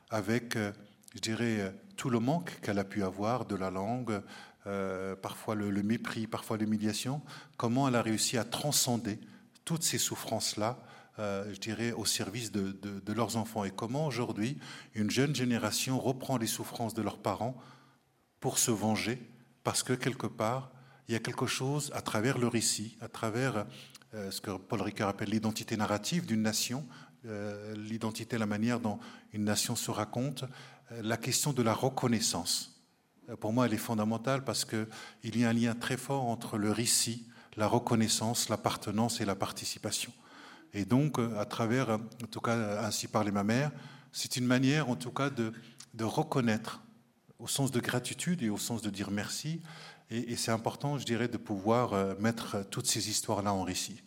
[0.09, 0.73] avec, euh,
[1.15, 4.21] je dirais, euh, tout le manque qu'elle a pu avoir de la langue,
[4.67, 7.21] euh, parfois le, mépris, parfois l'humiliation,
[7.55, 9.19] comment elle a réussi à transcender
[9.63, 10.77] toutes ces souffrances-là,
[11.17, 13.63] je dirais, au service de, de, leurs enfants.
[13.63, 14.57] Et comment aujourd'hui
[14.95, 17.55] une jeune génération reprend les souffrances de leurs parents
[18.41, 19.25] pour se venger,
[19.63, 20.71] parce que quelque part,
[21.07, 23.65] il y a quelque chose à travers le récit, à travers
[24.29, 26.85] ce que Paul Ricard appelle l'identité narrative d'une nation,
[27.27, 28.99] euh, l'identité, la manière dont
[29.33, 30.43] une nation se raconte,
[30.91, 32.83] euh, la question de la reconnaissance.
[33.39, 36.71] Pour moi, elle est fondamentale parce qu'il y a un lien très fort entre le
[36.71, 37.25] récit,
[37.57, 40.13] la reconnaissance, l'appartenance et la participation.
[40.73, 43.71] Et donc, à travers, en tout cas, ainsi parlait ma mère,
[44.11, 46.83] c'est une manière, en tout cas, de reconnaître,
[47.39, 49.61] au sens de gratitude et au sens de dire merci,
[50.11, 54.01] et, c'est important, je dirais, de pouvoir euh, mettre toutes ces histoires-là en récit.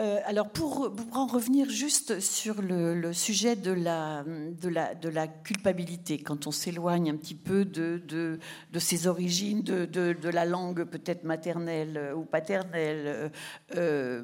[0.00, 7.10] Euh, alors pour, en revenir juste sur le, sujet de la, culpabilité, quand on s'éloigne
[7.10, 8.38] un petit peu de,
[8.78, 13.30] ses origines, de, la langue peut-être maternelle ou paternelle,
[13.76, 14.22] euh,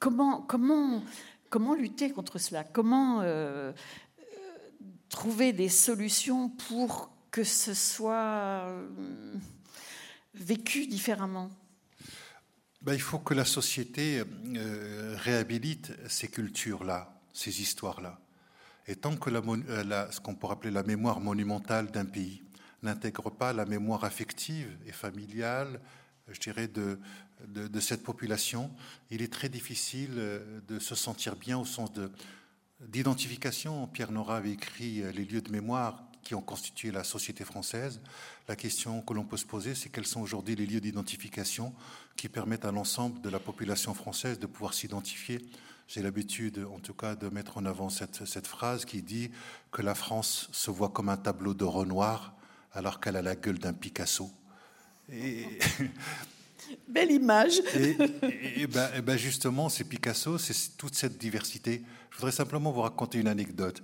[0.00, 1.02] comment, comment,
[1.50, 2.64] comment lutter contre cela?
[2.64, 3.22] Comment
[5.08, 8.86] trouver des solutions pour que ce soit euh,
[10.34, 11.50] vécu différemment
[12.82, 14.22] ben, Il faut que la société
[14.56, 18.18] euh, réhabilite ces cultures-là, ces histoires-là.
[18.86, 22.42] Et tant que euh, ce qu'on pourrait appeler la mémoire monumentale d'un pays
[22.82, 25.80] n'intègre pas la mémoire affective et familiale,
[26.28, 27.00] je dirais, de,
[27.80, 28.70] cette population,
[29.10, 30.14] il est très difficile
[30.68, 31.90] de se sentir bien au sens
[32.80, 33.88] d'identification.
[33.88, 38.00] Pierre Nora avait écrit Les lieux de mémoire qui ont constitué la société française.
[38.48, 41.74] La question que l'on peut se poser, c'est quels sont aujourd'hui les lieux d'identification
[42.16, 45.40] qui permettent à l'ensemble de la population française de pouvoir s'identifier.
[45.86, 49.30] J'ai l'habitude, en tout cas, de mettre en avant cette, cette, phrase qui dit
[49.72, 52.34] que la France se voit comme un tableau de Renoir
[52.72, 54.30] alors qu'elle a la gueule d'un Picasso.
[55.10, 55.46] Et...
[56.86, 57.60] Belle image.
[57.74, 61.82] Et, ben, et ben justement, c'est Picasso, c'est toute cette diversité.
[62.10, 63.82] Je voudrais simplement vous raconter une anecdote.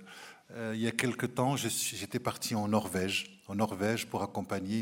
[0.51, 4.79] Euh, il y a quelque temps, j'étais parti en Norvège, en Norvège pour accompagner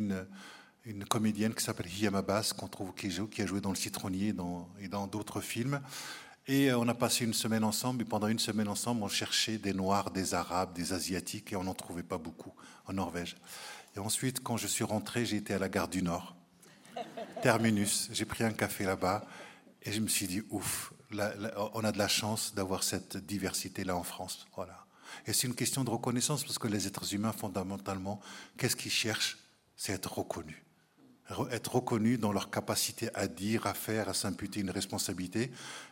[0.85, 4.33] une, comédienne qui s'appelle Hiam Abbas, qu'on trouve qui, qui, a joué dans Le Citronnier
[4.79, 5.81] et dans d'autres films.
[6.47, 9.57] Et euh, on a passé une semaine ensemble, et pendant une semaine ensemble, on cherchait
[9.57, 12.53] des Noirs, des Arabes, des Asiatiques, et on n'en trouvait pas beaucoup
[12.85, 13.37] en Norvège.
[13.95, 16.35] Et ensuite, quand je suis rentré, j'ai été à la gare du Nord,
[17.41, 18.09] terminus.
[18.11, 19.25] J'ai pris un café là-bas,
[19.83, 24.03] et je me suis dit, ouf, on a de la chance d'avoir cette diversité-là en
[24.03, 24.47] France.
[24.55, 24.82] Voilà.
[25.27, 28.19] Et c'est une question de reconnaissance parce que les êtres humains, fondamentalement,
[28.57, 29.37] qu'est-ce qu'ils cherchent?
[29.75, 30.61] C'est être reconnus.
[31.51, 35.51] Être reconnus dans leur capacité à dire, à faire, à s'imputer une responsabilité.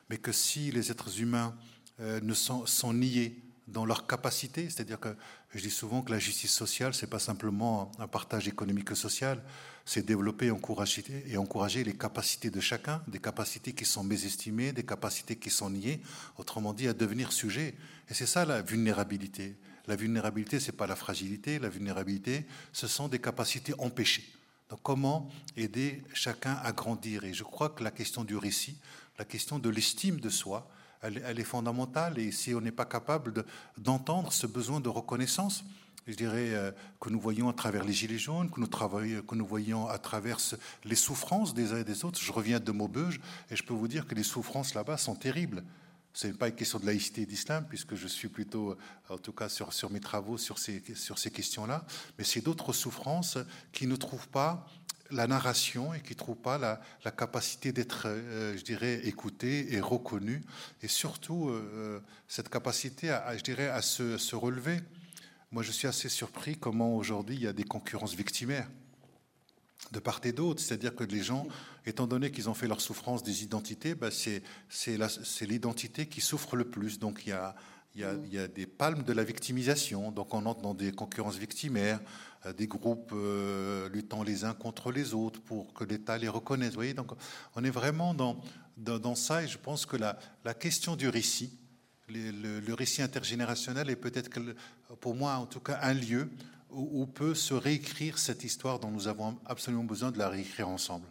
[0.10, 1.56] Mais que si les êtres humains
[2.00, 5.16] euh, ne sont, niés dans leur capacité, c'est-à-dire que
[5.54, 9.42] je dis souvent que la justice sociale, c'est pas simplement un partage économique et social,
[9.86, 14.86] c'est développer encourager, et encourager les capacités de chacun, des capacités qui sont mésestimées, des
[14.86, 16.02] capacités qui sont niées,
[16.38, 17.76] autrement dit, à devenir sujet.
[18.12, 19.56] Et c'est ça la vulnérabilité.
[19.88, 24.30] La vulnérabilité, c'est pas la fragilité, la vulnérabilité, ce sont des capacités empêchées.
[24.70, 27.24] Donc comment aider chacun à grandir?
[27.24, 28.76] Et je crois que la question du récit,
[29.18, 30.70] la question de l'estime de soi,
[31.02, 32.20] elle, est fondamentale.
[32.20, 33.46] Et si on n'est pas capable
[33.78, 35.64] d'entendre ce besoin de reconnaissance,
[36.06, 39.46] je dirais, euh, que nous voyons à travers les gilets jaunes, que nous, que nous
[39.46, 40.38] voyons à travers
[40.84, 42.20] les souffrances des uns et des autres.
[42.20, 45.64] Je reviens de Maubeuge et je peux vous dire que les souffrances là-bas sont terribles.
[46.14, 48.78] Ce n'est pas une question de laïcité d'islam, puisque je suis plutôt,
[49.10, 51.86] en tout cas sur, mes travaux, sur ces, questions-là,
[52.18, 53.38] mais c'est d'autres souffrances
[53.72, 54.68] qui ne trouvent pas
[55.10, 59.82] la narration et qui ne trouvent pas la, capacité d'être, euh, je dirais, écouté et
[59.82, 60.42] reconnu,
[60.82, 64.80] et surtout euh, cette capacité, à, je dirais, à se, se relever.
[65.52, 68.70] Moi, je suis assez surpris comment aujourd'hui il y a des concurrences victimaires
[69.92, 70.62] de part et d'autre.
[70.62, 71.48] C'est-à-dire que les gens,
[71.86, 74.42] étant donné qu'ils ont fait leur souffrance des identités, bah c'est
[75.42, 77.00] l'identité qui souffre le plus.
[77.00, 77.30] Donc il
[77.96, 80.12] y, a, des palmes de la victimisation.
[80.12, 82.00] Donc on entre dans des concurrences victimaires,
[82.46, 86.70] euh, des groupes euh, luttant les uns contre les autres pour que l'État les reconnaisse.
[86.70, 87.12] Vous voyez, donc
[87.56, 90.16] on est vraiment dans, ça et je pense que la,
[90.54, 91.58] question du récit,
[92.08, 94.30] le récit intergénérationnel est peut-être,
[95.02, 96.30] pour moi en tout cas, un lieu
[96.72, 101.08] où, peut se réécrire cette histoire dont nous avons absolument besoin de la réécrire ensemble.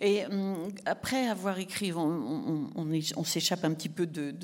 [0.00, 4.34] Et hum, après avoir écrit, on, s'échappe un petit peu de,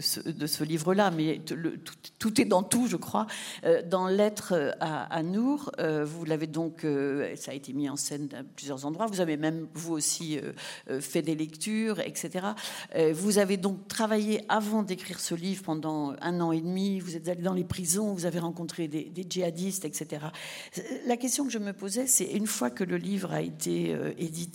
[0.00, 1.40] ce, livre-là, mais
[2.18, 3.26] tout, est dans tout, je crois.
[3.64, 7.88] Euh, dans Lettre à, à Nour, euh, vous l'avez donc, euh, ça a été mis
[7.88, 9.06] en scène à plusieurs endroits.
[9.06, 10.38] Vous avez même, vous aussi,
[11.00, 12.46] fait des lectures, etc.
[13.12, 17.00] vous avez donc travaillé avant d'écrire ce livre pendant un an et demi.
[17.00, 20.26] Vous êtes allé dans les prisons, vous avez rencontré des, des djihadistes, etc.
[21.06, 24.51] La question que je me posais, c'est une fois que le livre a été édité,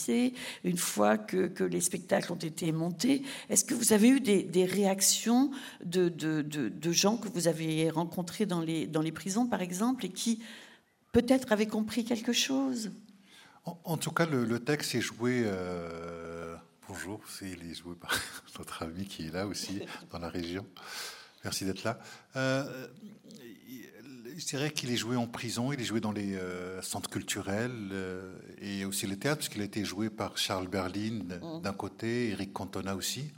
[0.64, 3.24] une fois que, les spectacles ont été montés.
[3.50, 5.52] Est-ce que vous avez eu des, réactions
[5.84, 6.12] de,
[6.92, 10.42] gens que vous avez rencontrés dans les, prisons, par exemple, et qui
[11.12, 12.92] peut-être avaient compris quelque chose?
[13.84, 15.44] En, tout cas, le, texte est joué.
[15.46, 16.56] Euh,
[16.88, 18.12] bonjour, il est joué par
[18.58, 19.82] notre ami qui est là aussi,
[20.12, 20.66] dans la région.
[21.44, 22.00] Merci d'être là.
[22.36, 22.88] Euh,
[24.38, 27.89] je dirais qu'il est joué en prison, il est joué dans les euh, centres culturels
[27.91, 31.62] euh, et aussi le théâtre, puisqu'il a été joué par Charles Berlin mm.
[31.62, 33.34] d'un côté, Eric Cantona aussi.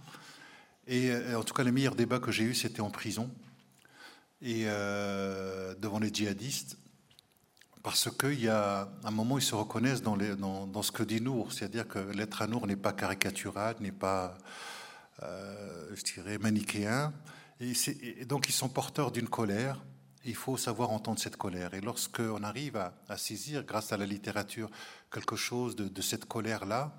[0.87, 3.31] Et euh, en tout cas, le meilleur débat que j'ai eu, c'était en prison
[4.41, 4.63] et
[5.81, 6.77] devant les djihadistes,
[7.83, 11.03] parce qu'il y a un moment ils se reconnaissent dans, les, dans, dans ce que
[11.03, 14.37] dit Nour, c'est-à-dire que l'être à Nour n'est pas caricatural, n'est pas,
[15.21, 17.13] je dirais, manichéen.
[17.59, 17.73] Et,
[18.21, 19.81] et donc, ils sont porteurs d'une colère
[20.25, 21.73] il faut savoir entendre cette colère.
[21.73, 24.69] Et lorsqu'on arrive à, saisir, grâce à la littérature,
[25.11, 26.93] quelque chose de, cette colère-là,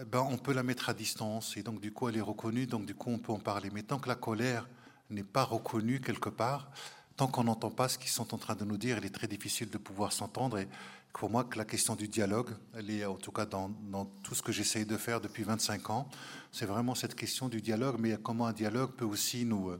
[0.00, 1.56] eh ben, on peut la mettre à distance.
[1.56, 3.70] Et donc, du coup, elle est reconnue, donc, du coup, on peut en parler.
[3.72, 4.68] Mais tant que la colère
[5.08, 6.70] n'est pas reconnue quelque part,
[7.16, 9.26] tant qu'on n'entend pas ce qu'ils sont en train de nous dire, il est très
[9.26, 10.58] difficile de pouvoir s'entendre.
[10.58, 10.68] Et
[11.12, 14.34] pour moi, que la question du dialogue, elle est en tout cas dans, dans tout
[14.34, 16.08] ce que j'essaye de faire depuis 25 ans,
[16.52, 19.72] c'est vraiment cette question du dialogue, mais comment un dialogue peut aussi nous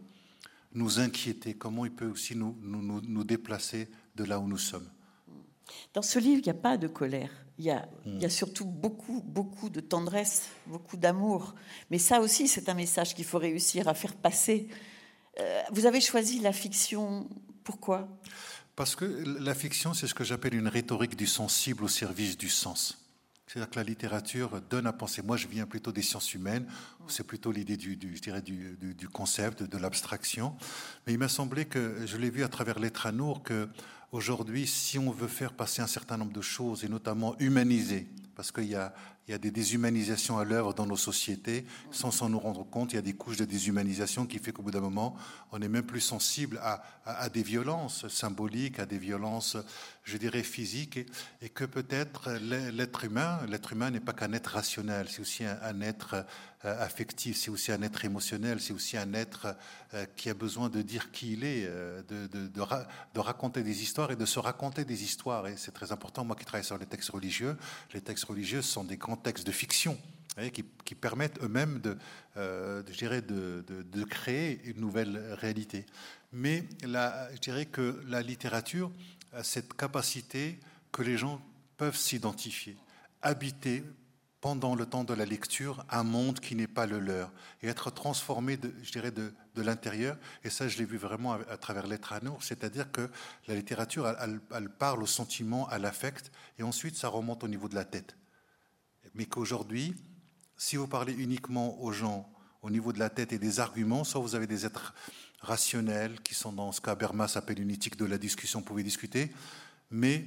[0.73, 4.89] nous inquiéter, comment il peut aussi nous, nous, nous déplacer de là où nous sommes.
[5.95, 7.31] Dans ce livre, il n'y a pas de colère.
[7.59, 8.31] Il y, a, il y, a, hmm.
[8.31, 11.55] surtout beaucoup, beaucoup de tendresse, beaucoup d'amour.
[11.91, 14.69] Mais ça aussi, c'est un message qu'il faut réussir à faire passer.
[15.39, 17.29] Euh, vous avez choisi la fiction.
[17.63, 18.09] Pourquoi?
[18.77, 22.49] Parce que la fiction, c'est ce que j'appelle une rhétorique du sensible au service du
[22.49, 23.00] sens.
[23.51, 25.23] C'est-à-dire que la littérature donne à penser.
[25.23, 26.69] Moi, je viens plutôt des sciences humaines.
[27.09, 30.55] C'est plutôt l'idée du, du, du, concept, de l'abstraction.
[31.05, 32.77] Mais il m'a semblé que, je l'ai vu à travers
[33.13, 33.69] Nour, que
[34.13, 38.53] aujourd'hui, si on veut faire passer un certain nombre de choses, et notamment humaniser, parce
[38.53, 38.95] qu'il y a,
[39.31, 42.97] il y a des déshumanisations à l'œuvre dans nos sociétés, sans s'en rendre compte, il
[42.97, 45.15] y a des couches de déshumanisation qui fait qu'au bout d'un moment,
[45.53, 49.57] on est même plus sensible à, des violences symboliques, à des violences,
[50.03, 50.99] je dirais, physiques,
[51.43, 55.81] et, que peut-être l'être humain, l'être humain n'est pas qu'un être rationnel, c'est aussi un
[55.81, 56.27] être
[56.63, 59.57] affectif, c'est aussi un être émotionnel, c'est aussi un être
[59.95, 64.11] euh, qui a besoin de dire qui il est, euh, de, de, raconter des histoires
[64.11, 65.47] et de se raconter des histoires.
[65.47, 67.57] Et c'est très important, moi qui travaille sur les textes religieux,
[67.95, 69.99] les textes religieux sont des grands textes de fiction.
[70.55, 71.99] Qui, qui, permettent eux-mêmes de,
[72.39, 75.85] euh, de, de, créer une nouvelle réalité.
[76.33, 78.91] Mais la, je dirais que la littérature
[79.33, 80.59] a cette capacité
[80.93, 81.43] que les gens
[81.77, 82.77] peuvent s'identifier,
[83.23, 83.83] habiter
[84.41, 87.31] pendant le temps de la lecture un monde qui n'est pas le leur
[87.63, 90.17] et être transformé, je dirais, de, l'intérieur.
[90.43, 93.11] Et ça, je l'ai vu vraiment à, travers Lettre à Nour, c'est-à-dire que
[93.47, 97.75] la littérature, elle, parle au sentiment, à l'affect, et ensuite ça remonte au niveau de
[97.75, 98.17] la tête.
[99.15, 99.95] Mais qu'aujourd'hui,
[100.57, 104.21] si vous parlez uniquement aux gens au niveau de la tête et des arguments, soit
[104.21, 104.95] vous avez des êtres
[105.41, 108.83] rationnels qui sont dans ce cas Bermas appelle une éthique de la discussion, vous pouvez
[108.83, 109.31] discuter,
[109.91, 110.27] mais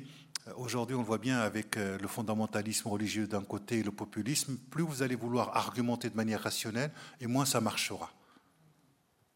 [0.57, 4.57] Aujourd'hui, on le voit bien avec euh, le fondamentalisme religieux d'un côté et le populisme,
[4.57, 8.11] plus vous allez vouloir argumenter de manière rationnelle, et moins ça marchera.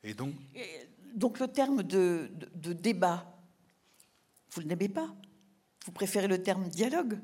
[0.04, 0.34] Et donc,
[1.16, 3.26] donc le terme de, de, débat,
[4.52, 5.08] vous ne l'aimez pas?
[5.88, 7.18] Vous préférez le terme dialogue?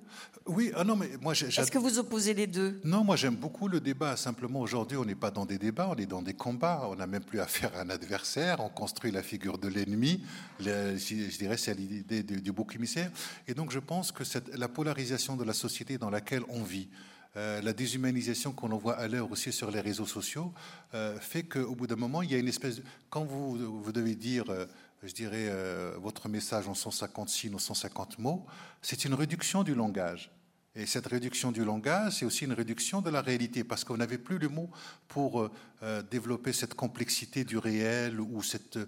[0.45, 2.80] Oui, ah non, mais moi Est-ce que vous opposez les deux?
[2.86, 4.15] Non, moi j'aime beaucoup le débat.
[4.15, 6.88] Simplement, aujourd'hui, on n'est pas dans des débats, on est dans des combats.
[6.89, 8.62] On n'a même plus affaire à un adversaire.
[8.62, 10.23] On construit la figure de l'ennemi.
[10.62, 13.12] Je dirais, c'est l'idée du, bouc émissaire.
[13.49, 16.88] Et donc, je pense que cette, la polarisation de la société dans laquelle on vit,
[17.36, 20.54] euh, la déshumanisation qu'on voit à l'heure aussi sur les réseaux sociaux,
[20.93, 22.84] euh, fait qu'au bout d'un moment, il y a une espèce de...
[23.10, 24.45] Quand vous, vous devez dire...
[24.49, 24.67] Euh,
[25.03, 28.45] je dirais, euh, votre message en 150 signes ou 150 mots,
[28.81, 30.31] c'est une réduction du langage.
[30.75, 34.17] Et cette réduction du langage, c'est aussi une réduction de la réalité, parce qu'on n'avait
[34.17, 34.69] plus le mot
[35.07, 35.51] pour euh,
[35.83, 38.79] euh, développer cette complexité du réel ou cette,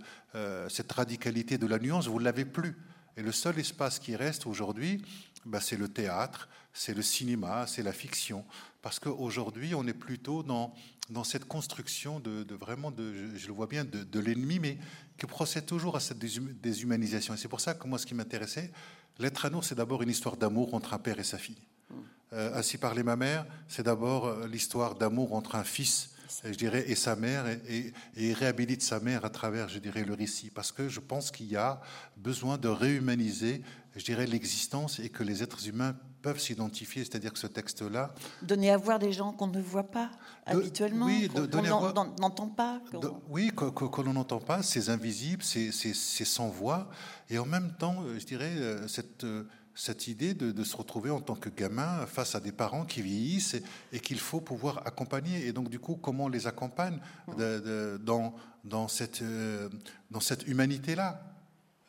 [0.70, 2.76] cette radicalité de la nuance, vous ne l'avez plus.
[3.18, 5.04] Et le seul espace qui reste aujourd'hui,
[5.46, 8.46] bah, c'est le théâtre, c'est le cinéma, c'est la fiction.
[8.84, 10.76] Parce qu'aujourd'hui, on est plutôt dans,
[11.10, 14.78] dans cette construction de, vraiment, de, je, le vois bien, de, de l'ennemi, mais
[15.18, 17.34] qui procède toujours à cette déshumanisation.
[17.34, 18.72] Et c'est pour ça que moi, ce qui m'intéressait,
[19.20, 21.62] L'être à nous, c'est d'abord une histoire d'amour entre un père et sa fille.
[22.34, 26.12] Euh, ainsi parlait ma mère, c'est d'abord euh, l'histoire d'amour entre un fils
[26.44, 30.14] je dirais, et sa mère, et, et, réhabilite sa mère à travers, je dirais, le
[30.14, 30.50] récit.
[30.50, 31.82] Parce que je pense qu'il y a
[32.18, 33.62] besoin de réhumaniser,
[33.96, 38.12] je dirais, l'existence et que les êtres humains peuvent s'identifier, c'est-à-dire que ce texte-là...
[38.42, 40.10] Donner à voir des gens qu'on ne voit pas
[40.48, 41.46] habituellement, oui, qu'on
[42.20, 42.82] n'entend pas.
[43.30, 45.72] oui, qu'on n'entend pas, c'est invisible, c'est
[46.26, 46.90] sans voix,
[47.30, 49.24] et en même temps, je dirais, euh, cette
[49.78, 53.58] cette idée de, se retrouver en tant que gamin face à des parents qui vieillissent
[53.92, 55.46] et, qu'il faut pouvoir accompagner.
[55.48, 56.98] Et donc, du coup, comment on les accompagne
[57.38, 58.34] dans,
[58.64, 59.68] dans, cette, euh,
[60.10, 61.22] dans cette humanité-là?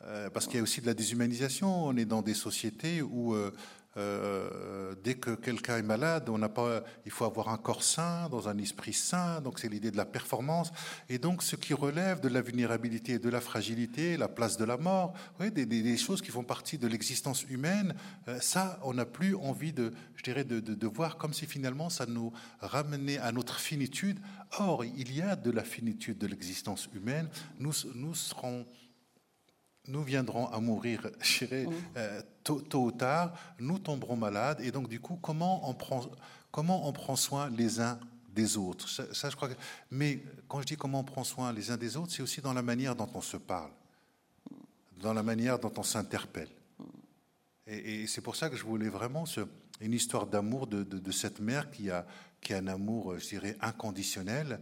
[0.03, 1.85] Euh, Parce qu'il y a aussi de la déshumanisation.
[1.85, 3.53] On est dans des sociétés où euh,
[3.97, 8.29] euh, dès que quelqu'un est malade, on n'a pas, il faut avoir un corps sain,
[8.29, 9.41] dans un esprit sain.
[9.41, 10.71] Donc c'est l'idée de la performance.
[11.09, 14.77] Et donc ce qui relève de la vulnérabilité, de la fragilité, la place de la
[14.77, 17.95] mort, des, choses qui font partie de l'existence humaine.
[18.27, 21.89] Euh, ça, on n'a plus envie de, je dirais, de, de, voir comme si finalement
[21.89, 24.19] ça nous ramenait à notre finitude.
[24.59, 27.29] Or, il y a de la finitude de l'existence humaine.
[27.59, 28.65] Nous, nous serons
[29.87, 34.87] nous viendrons à mourir, je dirais, euh, tôt, ou tard, nous tomberons malades, et donc
[34.87, 36.05] du coup, comment on prend,
[36.51, 37.99] comment on prend soin les uns
[38.33, 38.87] des autres?
[38.87, 39.49] Ça, je crois
[39.91, 42.53] Mais quand je dis comment on prend soin les uns des autres, c'est aussi dans
[42.53, 43.71] la manière dont on se parle,
[44.99, 46.49] dans la manière dont on s'interpelle.
[47.67, 49.41] Et, c'est pour ça que je voulais vraiment ce,
[49.81, 52.05] une histoire d'amour de, de, cette mère qui a,
[52.39, 54.59] qui a un amour, je dirais, inconditionnel,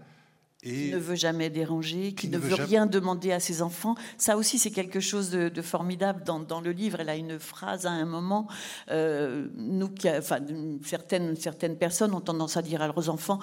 [0.65, 3.95] qui ne veut jamais déranger, qui, ne, veut, rien demander à ses enfants.
[4.17, 6.99] Ça aussi, c'est quelque chose de, formidable dans, le livre.
[6.99, 8.47] Elle a une phrase à un moment.
[8.89, 10.39] Euh, nous, enfin,
[10.83, 13.39] certaines, certaines personnes ont tendance à dire à leurs enfants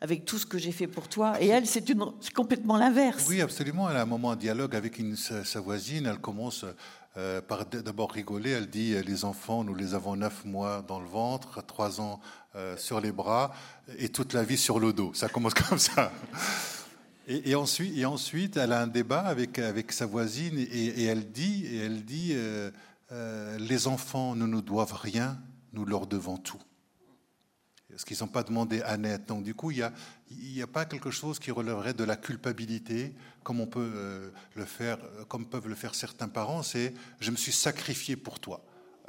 [0.00, 1.40] avec tout ce que j'ai fait pour toi.
[1.40, 1.84] Et elle, c'est
[2.34, 3.26] complètement l'inverse.
[3.28, 3.88] Oui, absolument.
[3.88, 6.06] Elle a un moment en dialogue avec une, sa, voisine.
[6.06, 6.64] Elle commence
[7.16, 8.50] euh, par d'abord rigoler.
[8.50, 12.20] Elle dit Les enfants, nous les avons neuf mois dans le ventre, trois ans
[12.54, 13.54] euh, sur les bras
[13.96, 15.14] et toute la vie sur le dos.
[15.14, 16.12] Ça commence comme ça.
[17.26, 19.58] Et, ensuite, elle a un débat avec,
[19.90, 22.70] sa voisine et, elle dit, elle dit euh,
[23.10, 25.38] euh, Les enfants ne nous doivent rien,
[25.72, 26.60] nous leur devons tout.
[27.96, 29.26] Ce qu'ils n'ont pas demandé à net.
[29.26, 29.76] Donc, du coup, il
[30.30, 34.64] n'y a, a, pas quelque chose qui relèverait de la culpabilité, comme on peut le
[34.64, 36.62] faire, comme peuvent le faire certains parents.
[36.62, 38.64] C'est je me suis sacrifié pour toi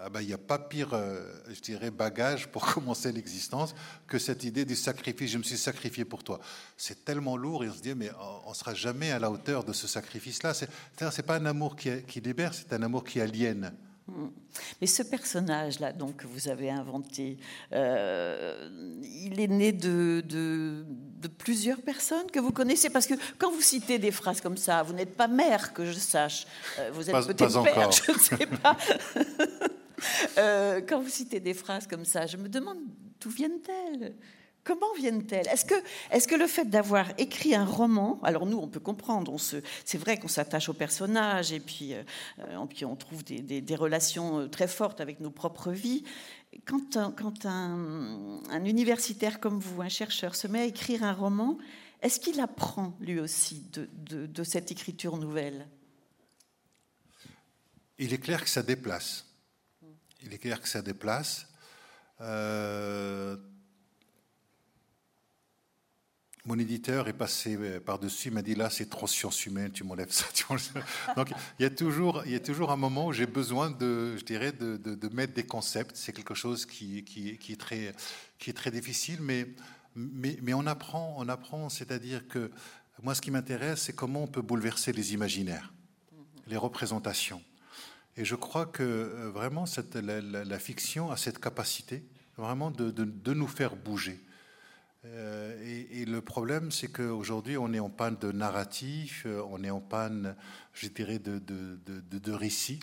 [0.06, 3.74] ah ben, il n'y a pas pire, euh, je dirais, bagage pour commencer l'existence
[4.06, 5.32] que cette idée du sacrifice.
[5.32, 6.40] Je me suis sacrifié pour toi.
[6.76, 8.12] C'est tellement lourd et on se dit, mais
[8.46, 10.54] on ne sera jamais à la hauteur de ce sacrifice-là.
[10.54, 13.74] Ce n'est pas un amour qui, qui libère, c'est un amour qui aliène.
[14.08, 14.28] Hmm.
[14.82, 17.38] Mais ce personnage-là, donc que vous avez inventé,
[17.72, 20.86] euh, il est né de, de,
[21.38, 22.90] plusieurs personnes que vous connaissez?
[22.90, 25.94] Parce que quand vous citez des phrases comme ça, vous n'êtes pas mère, que je
[25.94, 26.46] sache.
[26.80, 28.78] Euh, vous êtes peut-être père, je ne sais pas.
[30.38, 32.80] Euh, quand vous citez des phrases comme ça, je me demande
[33.22, 34.14] d'où viennent-elles?
[34.64, 35.48] Comment viennent-elles?
[35.48, 35.66] Est-ce
[36.28, 40.28] que, le fait d'avoir écrit un roman, alors nous on peut comprendre, c'est vrai qu'on
[40.28, 42.04] s'attache aux personnages et puis, euh,
[42.58, 46.04] on trouve des, relations euh, très fortes avec nos propres vies.
[46.66, 46.98] Quand,
[47.46, 51.58] un, universitaire comme vous, un chercheur, se met à écrire un roman,
[52.02, 55.68] est-ce qu'il apprend lui aussi de cette écriture nouvelle?
[57.98, 59.26] Il est clair que ça déplace
[60.24, 61.48] il est clair que ça déplace.
[62.22, 63.36] Euh,
[66.46, 70.12] mon éditeur est passé par-dessus, il m'a dit là, c'est trop science humaine, tu m'enlèves
[70.12, 70.26] ça.
[71.16, 71.30] Donc
[71.60, 74.26] il y, a toujours, il y a toujours un moment où j'ai besoin de, je
[74.26, 75.96] dirais, de, de, mettre des concepts.
[75.96, 77.94] C'est quelque chose qui, qui, qui, est très,
[78.40, 79.48] qui est très difficile, mais,
[79.96, 81.70] mais, mais on apprend, on apprend.
[81.70, 82.52] C'est-à-dire que
[83.02, 85.74] moi, ce qui m'intéresse, c'est comment on peut bouleverser les imaginaires,
[86.48, 87.42] les représentations.
[88.16, 92.04] Et je crois que euh, vraiment cette, la, fiction a cette capacité
[92.38, 94.20] vraiment de, de, nous faire bouger.
[95.06, 99.70] Euh, et, le problème, c'est qu'aujourd'hui, on est en panne de narratif, euh, on est
[99.70, 100.36] en panne,
[100.74, 102.80] je dirais, de, de, récits.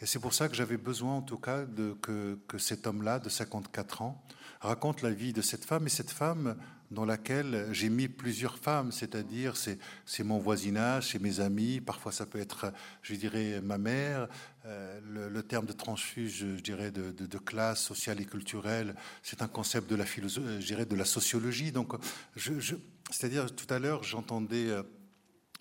[0.00, 3.18] Et c'est pour ça que j'avais besoin, en tout cas, de, que, que cet homme-là,
[3.18, 4.22] de 54 ans,
[4.60, 5.86] raconte la vie de cette femme.
[5.86, 6.56] Et cette femme,
[6.90, 12.26] dans laquelle j'ai mis plusieurs femmes, c'est-à-dire c'est mon voisinage, c'est mes amis, parfois ça
[12.26, 12.72] peut être,
[13.02, 14.28] je dirais, ma mère.
[14.64, 14.98] Euh,
[15.30, 19.94] le, terme de transfuge, je dirais, de, classe sociale et culturelle, c'est un concept de
[19.94, 21.70] la philosophie, je dirais, de la sociologie.
[21.70, 21.92] Donc,
[22.36, 24.72] c'est-à-dire, tout à l'heure, j'entendais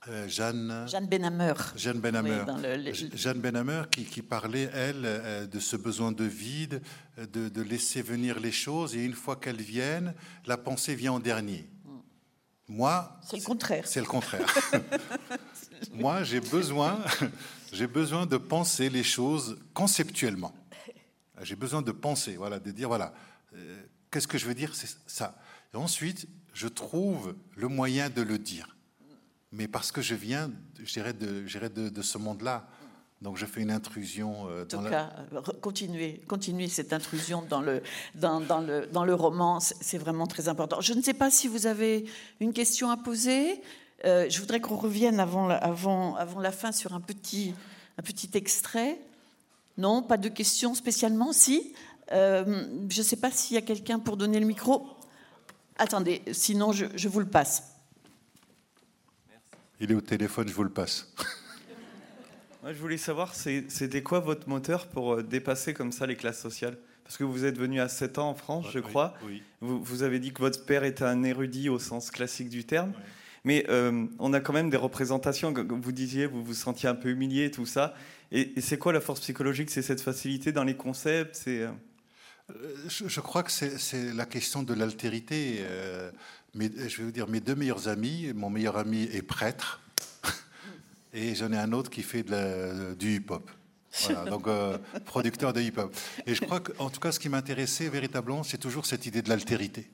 [0.08, 1.53] euh, euh, Jeanne, Jeanne Benhammer.
[1.76, 2.43] Jeanne Benhammer.
[3.14, 6.82] Jeanne Benhammer qui, qui, parlait, elle, euh, de ce besoin de vide,
[7.18, 10.14] de, de, laisser venir les choses, et une fois qu'elles viennent,
[10.45, 11.70] la pensée vient en dernier.
[12.68, 13.88] Moi, c'est le contraire.
[13.88, 14.47] C'est le contraire.
[15.93, 16.99] Moi, j'ai besoin,
[17.74, 20.53] j'ai besoin de penser les choses conceptuellement.
[21.41, 23.14] J'ai besoin de penser, voilà, de dire voilà,
[23.53, 25.38] euh, qu'est-ce que je veux dire, c'est ça.
[25.74, 28.74] Et ensuite, je trouve le moyen de le dire
[29.51, 30.51] mais parce que je viens,
[30.83, 32.67] je dirais, de, de, ce monde-là.
[33.21, 34.47] Donc je fais une intrusion.
[34.49, 35.09] Euh, dans en tout cas,
[35.61, 37.81] continuez, continuez cette intrusion dans le,
[38.15, 40.81] dans, dans le, dans le roman, c'est vraiment très important.
[40.81, 42.05] Je ne sais pas si vous avez
[42.39, 43.61] une question à poser.
[44.03, 47.55] Euh, je voudrais qu'on revienne avant, avant, avant la fin sur un petit,
[47.97, 48.99] un petit extrait.
[49.77, 51.73] Non, pas de questions spécialement Si
[52.11, 54.87] euh, Je ne sais pas s'il y a quelqu'un pour donner le micro.
[55.77, 57.74] Attendez, sinon je, je vous le passe.
[59.86, 61.13] Il est au téléphone, je vous le passe.
[62.63, 66.41] Moi, je voulais savoir, c'était quoi votre moteur pour euh, dépasser comme ça les classes
[66.41, 66.75] sociales?
[67.03, 69.13] Parce que vous êtes venu à 7 ans en France, je crois.
[69.61, 72.93] Vous, vous, avez dit que votre père était un érudit au sens classique du terme.
[73.43, 76.95] Mais euh, on a quand même des représentations, comme vous disiez, vous vous sentiez un
[76.95, 77.93] peu humilié, tout ça.
[78.31, 79.69] Et, c'est quoi la force psychologique?
[79.69, 81.43] C'est cette facilité dans les concepts?
[81.47, 81.69] Euh,
[82.88, 85.63] je, crois que c'est la question de l'altérité
[86.60, 89.82] je vais vous dire, mes deux meilleurs amis, mon meilleur ami est prêtre,
[91.14, 93.49] et j'en ai un autre qui fait de du hip-hop.
[94.03, 95.95] Voilà, donc euh, producteur de hip-hop.
[96.26, 99.30] Et je crois qu'en tout cas, ce qui m'intéressait véritablement, c'est toujours cette idée de
[99.30, 99.89] l'altérité.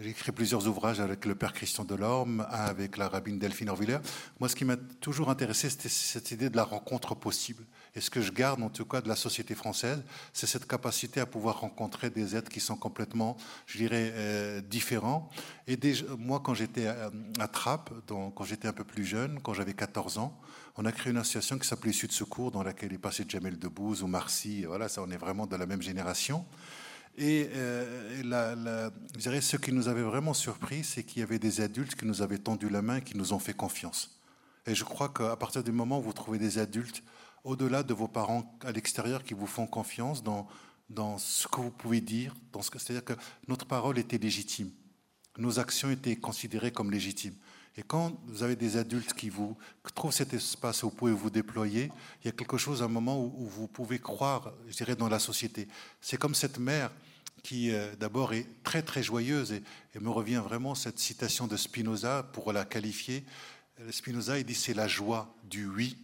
[0.00, 3.98] J'ai écrit plusieurs ouvrages avec le père Christian Delorme, avec la rabbine Delphine Orviller.
[4.38, 7.64] Moi, ce qui m'a toujours intéressé, c'était cette idée de la rencontre possible.
[7.94, 11.20] Et ce que je garde, en tout cas, de la société française, c'est cette capacité
[11.20, 13.36] à pouvoir rencontrer des êtres qui sont complètement,
[13.66, 15.30] je dirais, euh, différents.
[15.66, 15.78] Et
[16.18, 20.38] moi, quand j'étais à, Trappes, quand j'étais un peu plus jeune, quand j'avais 14 ans,
[20.76, 24.02] on a créé une association qui s'appelait Sud Secours, dans laquelle est passé Jamel Debbouze
[24.02, 24.64] ou Marcy.
[24.64, 26.44] Voilà, ça, on est vraiment de la même génération.
[27.16, 31.40] Et euh, la, je dirais, ce qui nous avait vraiment surpris, c'est qu'il y avait
[31.40, 34.16] des adultes qui nous avaient tendu la main, qui nous ont fait confiance.
[34.66, 37.02] Et je crois qu'à partir du moment où vous trouvez des adultes,
[37.44, 40.46] au-delà de vos parents à l'extérieur, qui vous font confiance dans,
[40.90, 43.14] dans ce que vous pouvez dire, c'est-à-dire que
[43.46, 44.70] notre parole était légitime,
[45.36, 47.34] nos actions étaient considérées comme légitimes.
[47.76, 49.56] Et quand vous avez des adultes qui vous
[49.94, 53.22] trouvent cet espace où vous pouvez vous déployer, il y a quelque chose, un moment
[53.22, 55.68] où, vous pouvez croire, je dirais, dans la société.
[56.00, 56.90] C'est comme cette mère
[57.44, 59.62] qui euh, d'abord est très très joyeuse et,
[60.00, 63.24] me revient vraiment cette citation de Spinoza pour la qualifier.
[63.90, 65.96] Spinoza il dit c'est la joie du oui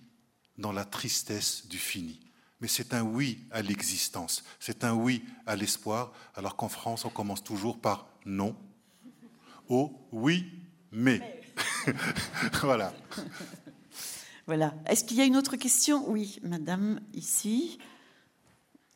[0.59, 2.21] dans la tristesse du fini.
[2.61, 7.11] Mais c'est un oui à l'existence, c'est un oui à l'espoir, alors qu'en France on
[7.11, 8.57] commence toujours par non,
[9.69, 10.47] au oui
[10.95, 11.43] mais.
[12.63, 12.93] voilà.
[14.47, 14.75] Voilà.
[14.87, 16.09] Est-ce qu'il y a une autre question?
[16.09, 17.79] Oui, madame, ici.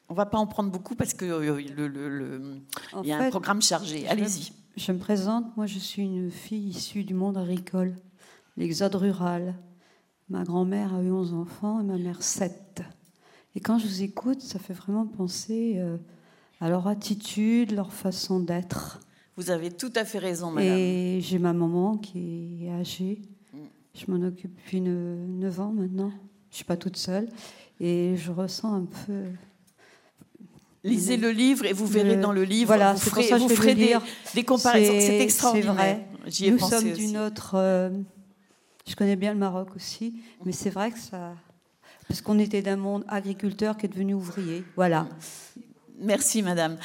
[0.09, 2.63] On va pas en prendre beaucoup parce qu'il euh, le,
[3.03, 4.09] y a un programme chargé.
[4.09, 4.53] Allez-y.
[4.77, 7.97] Je me présente, moi je suis une fille issue du monde agricole,
[8.57, 9.55] l'exode rural.
[10.31, 12.83] Ma grand-mère a eu 11 enfants et ma mère 7.
[13.55, 15.97] Et quand je vous écoute, ça fait vraiment penser euh,
[16.61, 19.01] à leur attitude, leur façon d'être.
[19.37, 20.77] Vous avez tout à fait raison, madame.
[20.77, 23.23] Et j'ai ma maman qui est âgée.
[23.95, 26.11] Je m'en occupe depuis 9 ans maintenant.
[26.11, 27.29] Je ne suis pas toute seule.
[27.81, 29.25] Et je ressens un peu.
[30.85, 32.69] Lisez le livre et vous verrez dans le livre.
[32.69, 33.97] Voilà, vous ferez, vous ferez des,
[34.35, 34.93] des, comparaisons.
[35.01, 35.75] C'est extraordinaire.
[35.75, 36.07] Vrai.
[36.51, 37.53] Nous sommes d'une autre.
[37.55, 37.91] Euh,
[38.89, 40.15] je connais bien le Maroc aussi,
[40.45, 41.35] mais c'est vrai que ça.
[42.09, 44.65] Parce qu'on était d'un monde agriculteur qui est devenu ouvrier.
[44.77, 45.07] Voilà.
[46.01, 46.79] Merci, madame.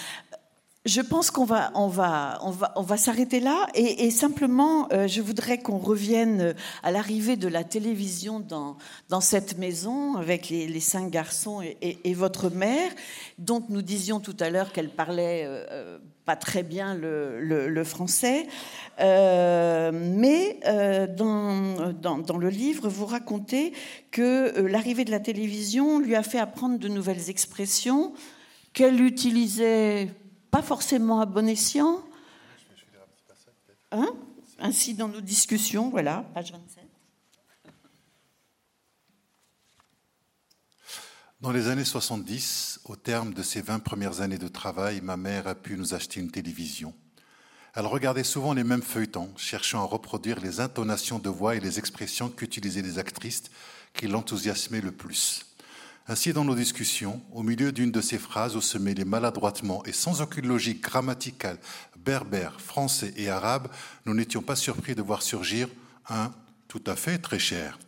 [0.86, 5.08] Je pense qu'on va, on va, on va, on va s'arrêter là et, simplement, euh,
[5.08, 8.76] je voudrais qu'on revienne à l'arrivée de la télévision dans,
[9.08, 12.92] dans cette maison avec les, cinq garçons et, votre mère,
[13.38, 15.46] dont nous disions tout à l'heure qu'elle parlait.
[15.46, 18.48] Euh, pas très bien le, français.
[19.00, 23.74] Euh, mais euh, dans, dans, le livre, vous racontez
[24.12, 28.14] que euh, l'arrivée de la télévision lui a fait apprendre de nouvelles expressions
[28.72, 30.12] qu'elle utilisait
[30.52, 32.04] pas forcément à bon escient.
[33.92, 34.10] Hein?
[34.60, 36.84] Ainsi, dans nos discussions, voilà, page 27.
[41.42, 45.48] Dans les années 70, au terme de ses 20 premières années de travail, ma mère
[45.48, 46.94] a pu nous acheter une télévision.
[47.76, 51.80] Elle regardait souvent les mêmes feuilletons, cherchant à reproduire les intonations de voix et les
[51.80, 53.44] expressions qu'utilisaient les actrices
[53.94, 55.46] qui l'enthousiasmaient le plus.
[56.08, 59.94] Ainsi, dans nos discussions, au milieu d'une de ces phrases où se mêlaient maladroitement et
[59.94, 61.58] sans aucune logique grammaticale
[61.98, 63.70] berbère, français et arabe,
[64.06, 65.70] nous n'étions pas surpris de voir surgir
[66.10, 66.34] un
[66.68, 67.80] tout à fait très cher.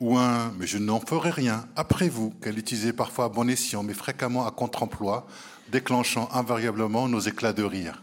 [0.00, 3.82] ou un mais je n'en ferai rien après vous, qu'elle utilisait parfois à bon escient,
[3.82, 5.26] mais fréquemment à contre-emploi,
[5.70, 8.02] déclenchant invariablement nos éclats de rire.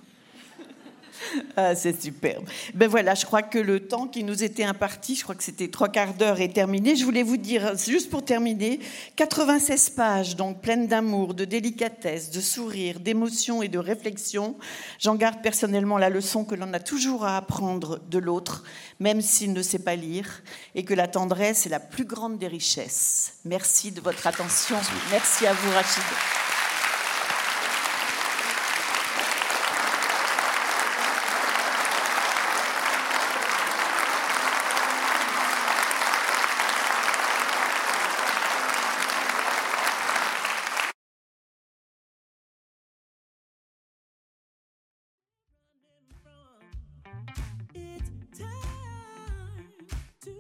[1.60, 2.46] Ah, c'est superbe.
[2.76, 5.70] Ben voilà, je crois que le temps qui nous était imparti, je crois que c'était
[5.70, 6.96] trois quarts d'heure, est terminé.
[6.96, 8.80] Je voulais vous dire, juste pour terminer,
[9.16, 14.56] 96 pages, donc pleines d'amour, de délicatesse, de sourire, d'émotion et de réflexion.
[15.00, 18.64] J'en garde personnellement la leçon que l'on a toujours à apprendre de l'autre,
[19.00, 20.44] même s'il ne sait pas lire,
[20.76, 23.40] et que la tendresse est la plus grande des richesses.
[23.46, 24.78] Merci de votre attention.
[25.12, 26.47] Merci à vous, Rachid.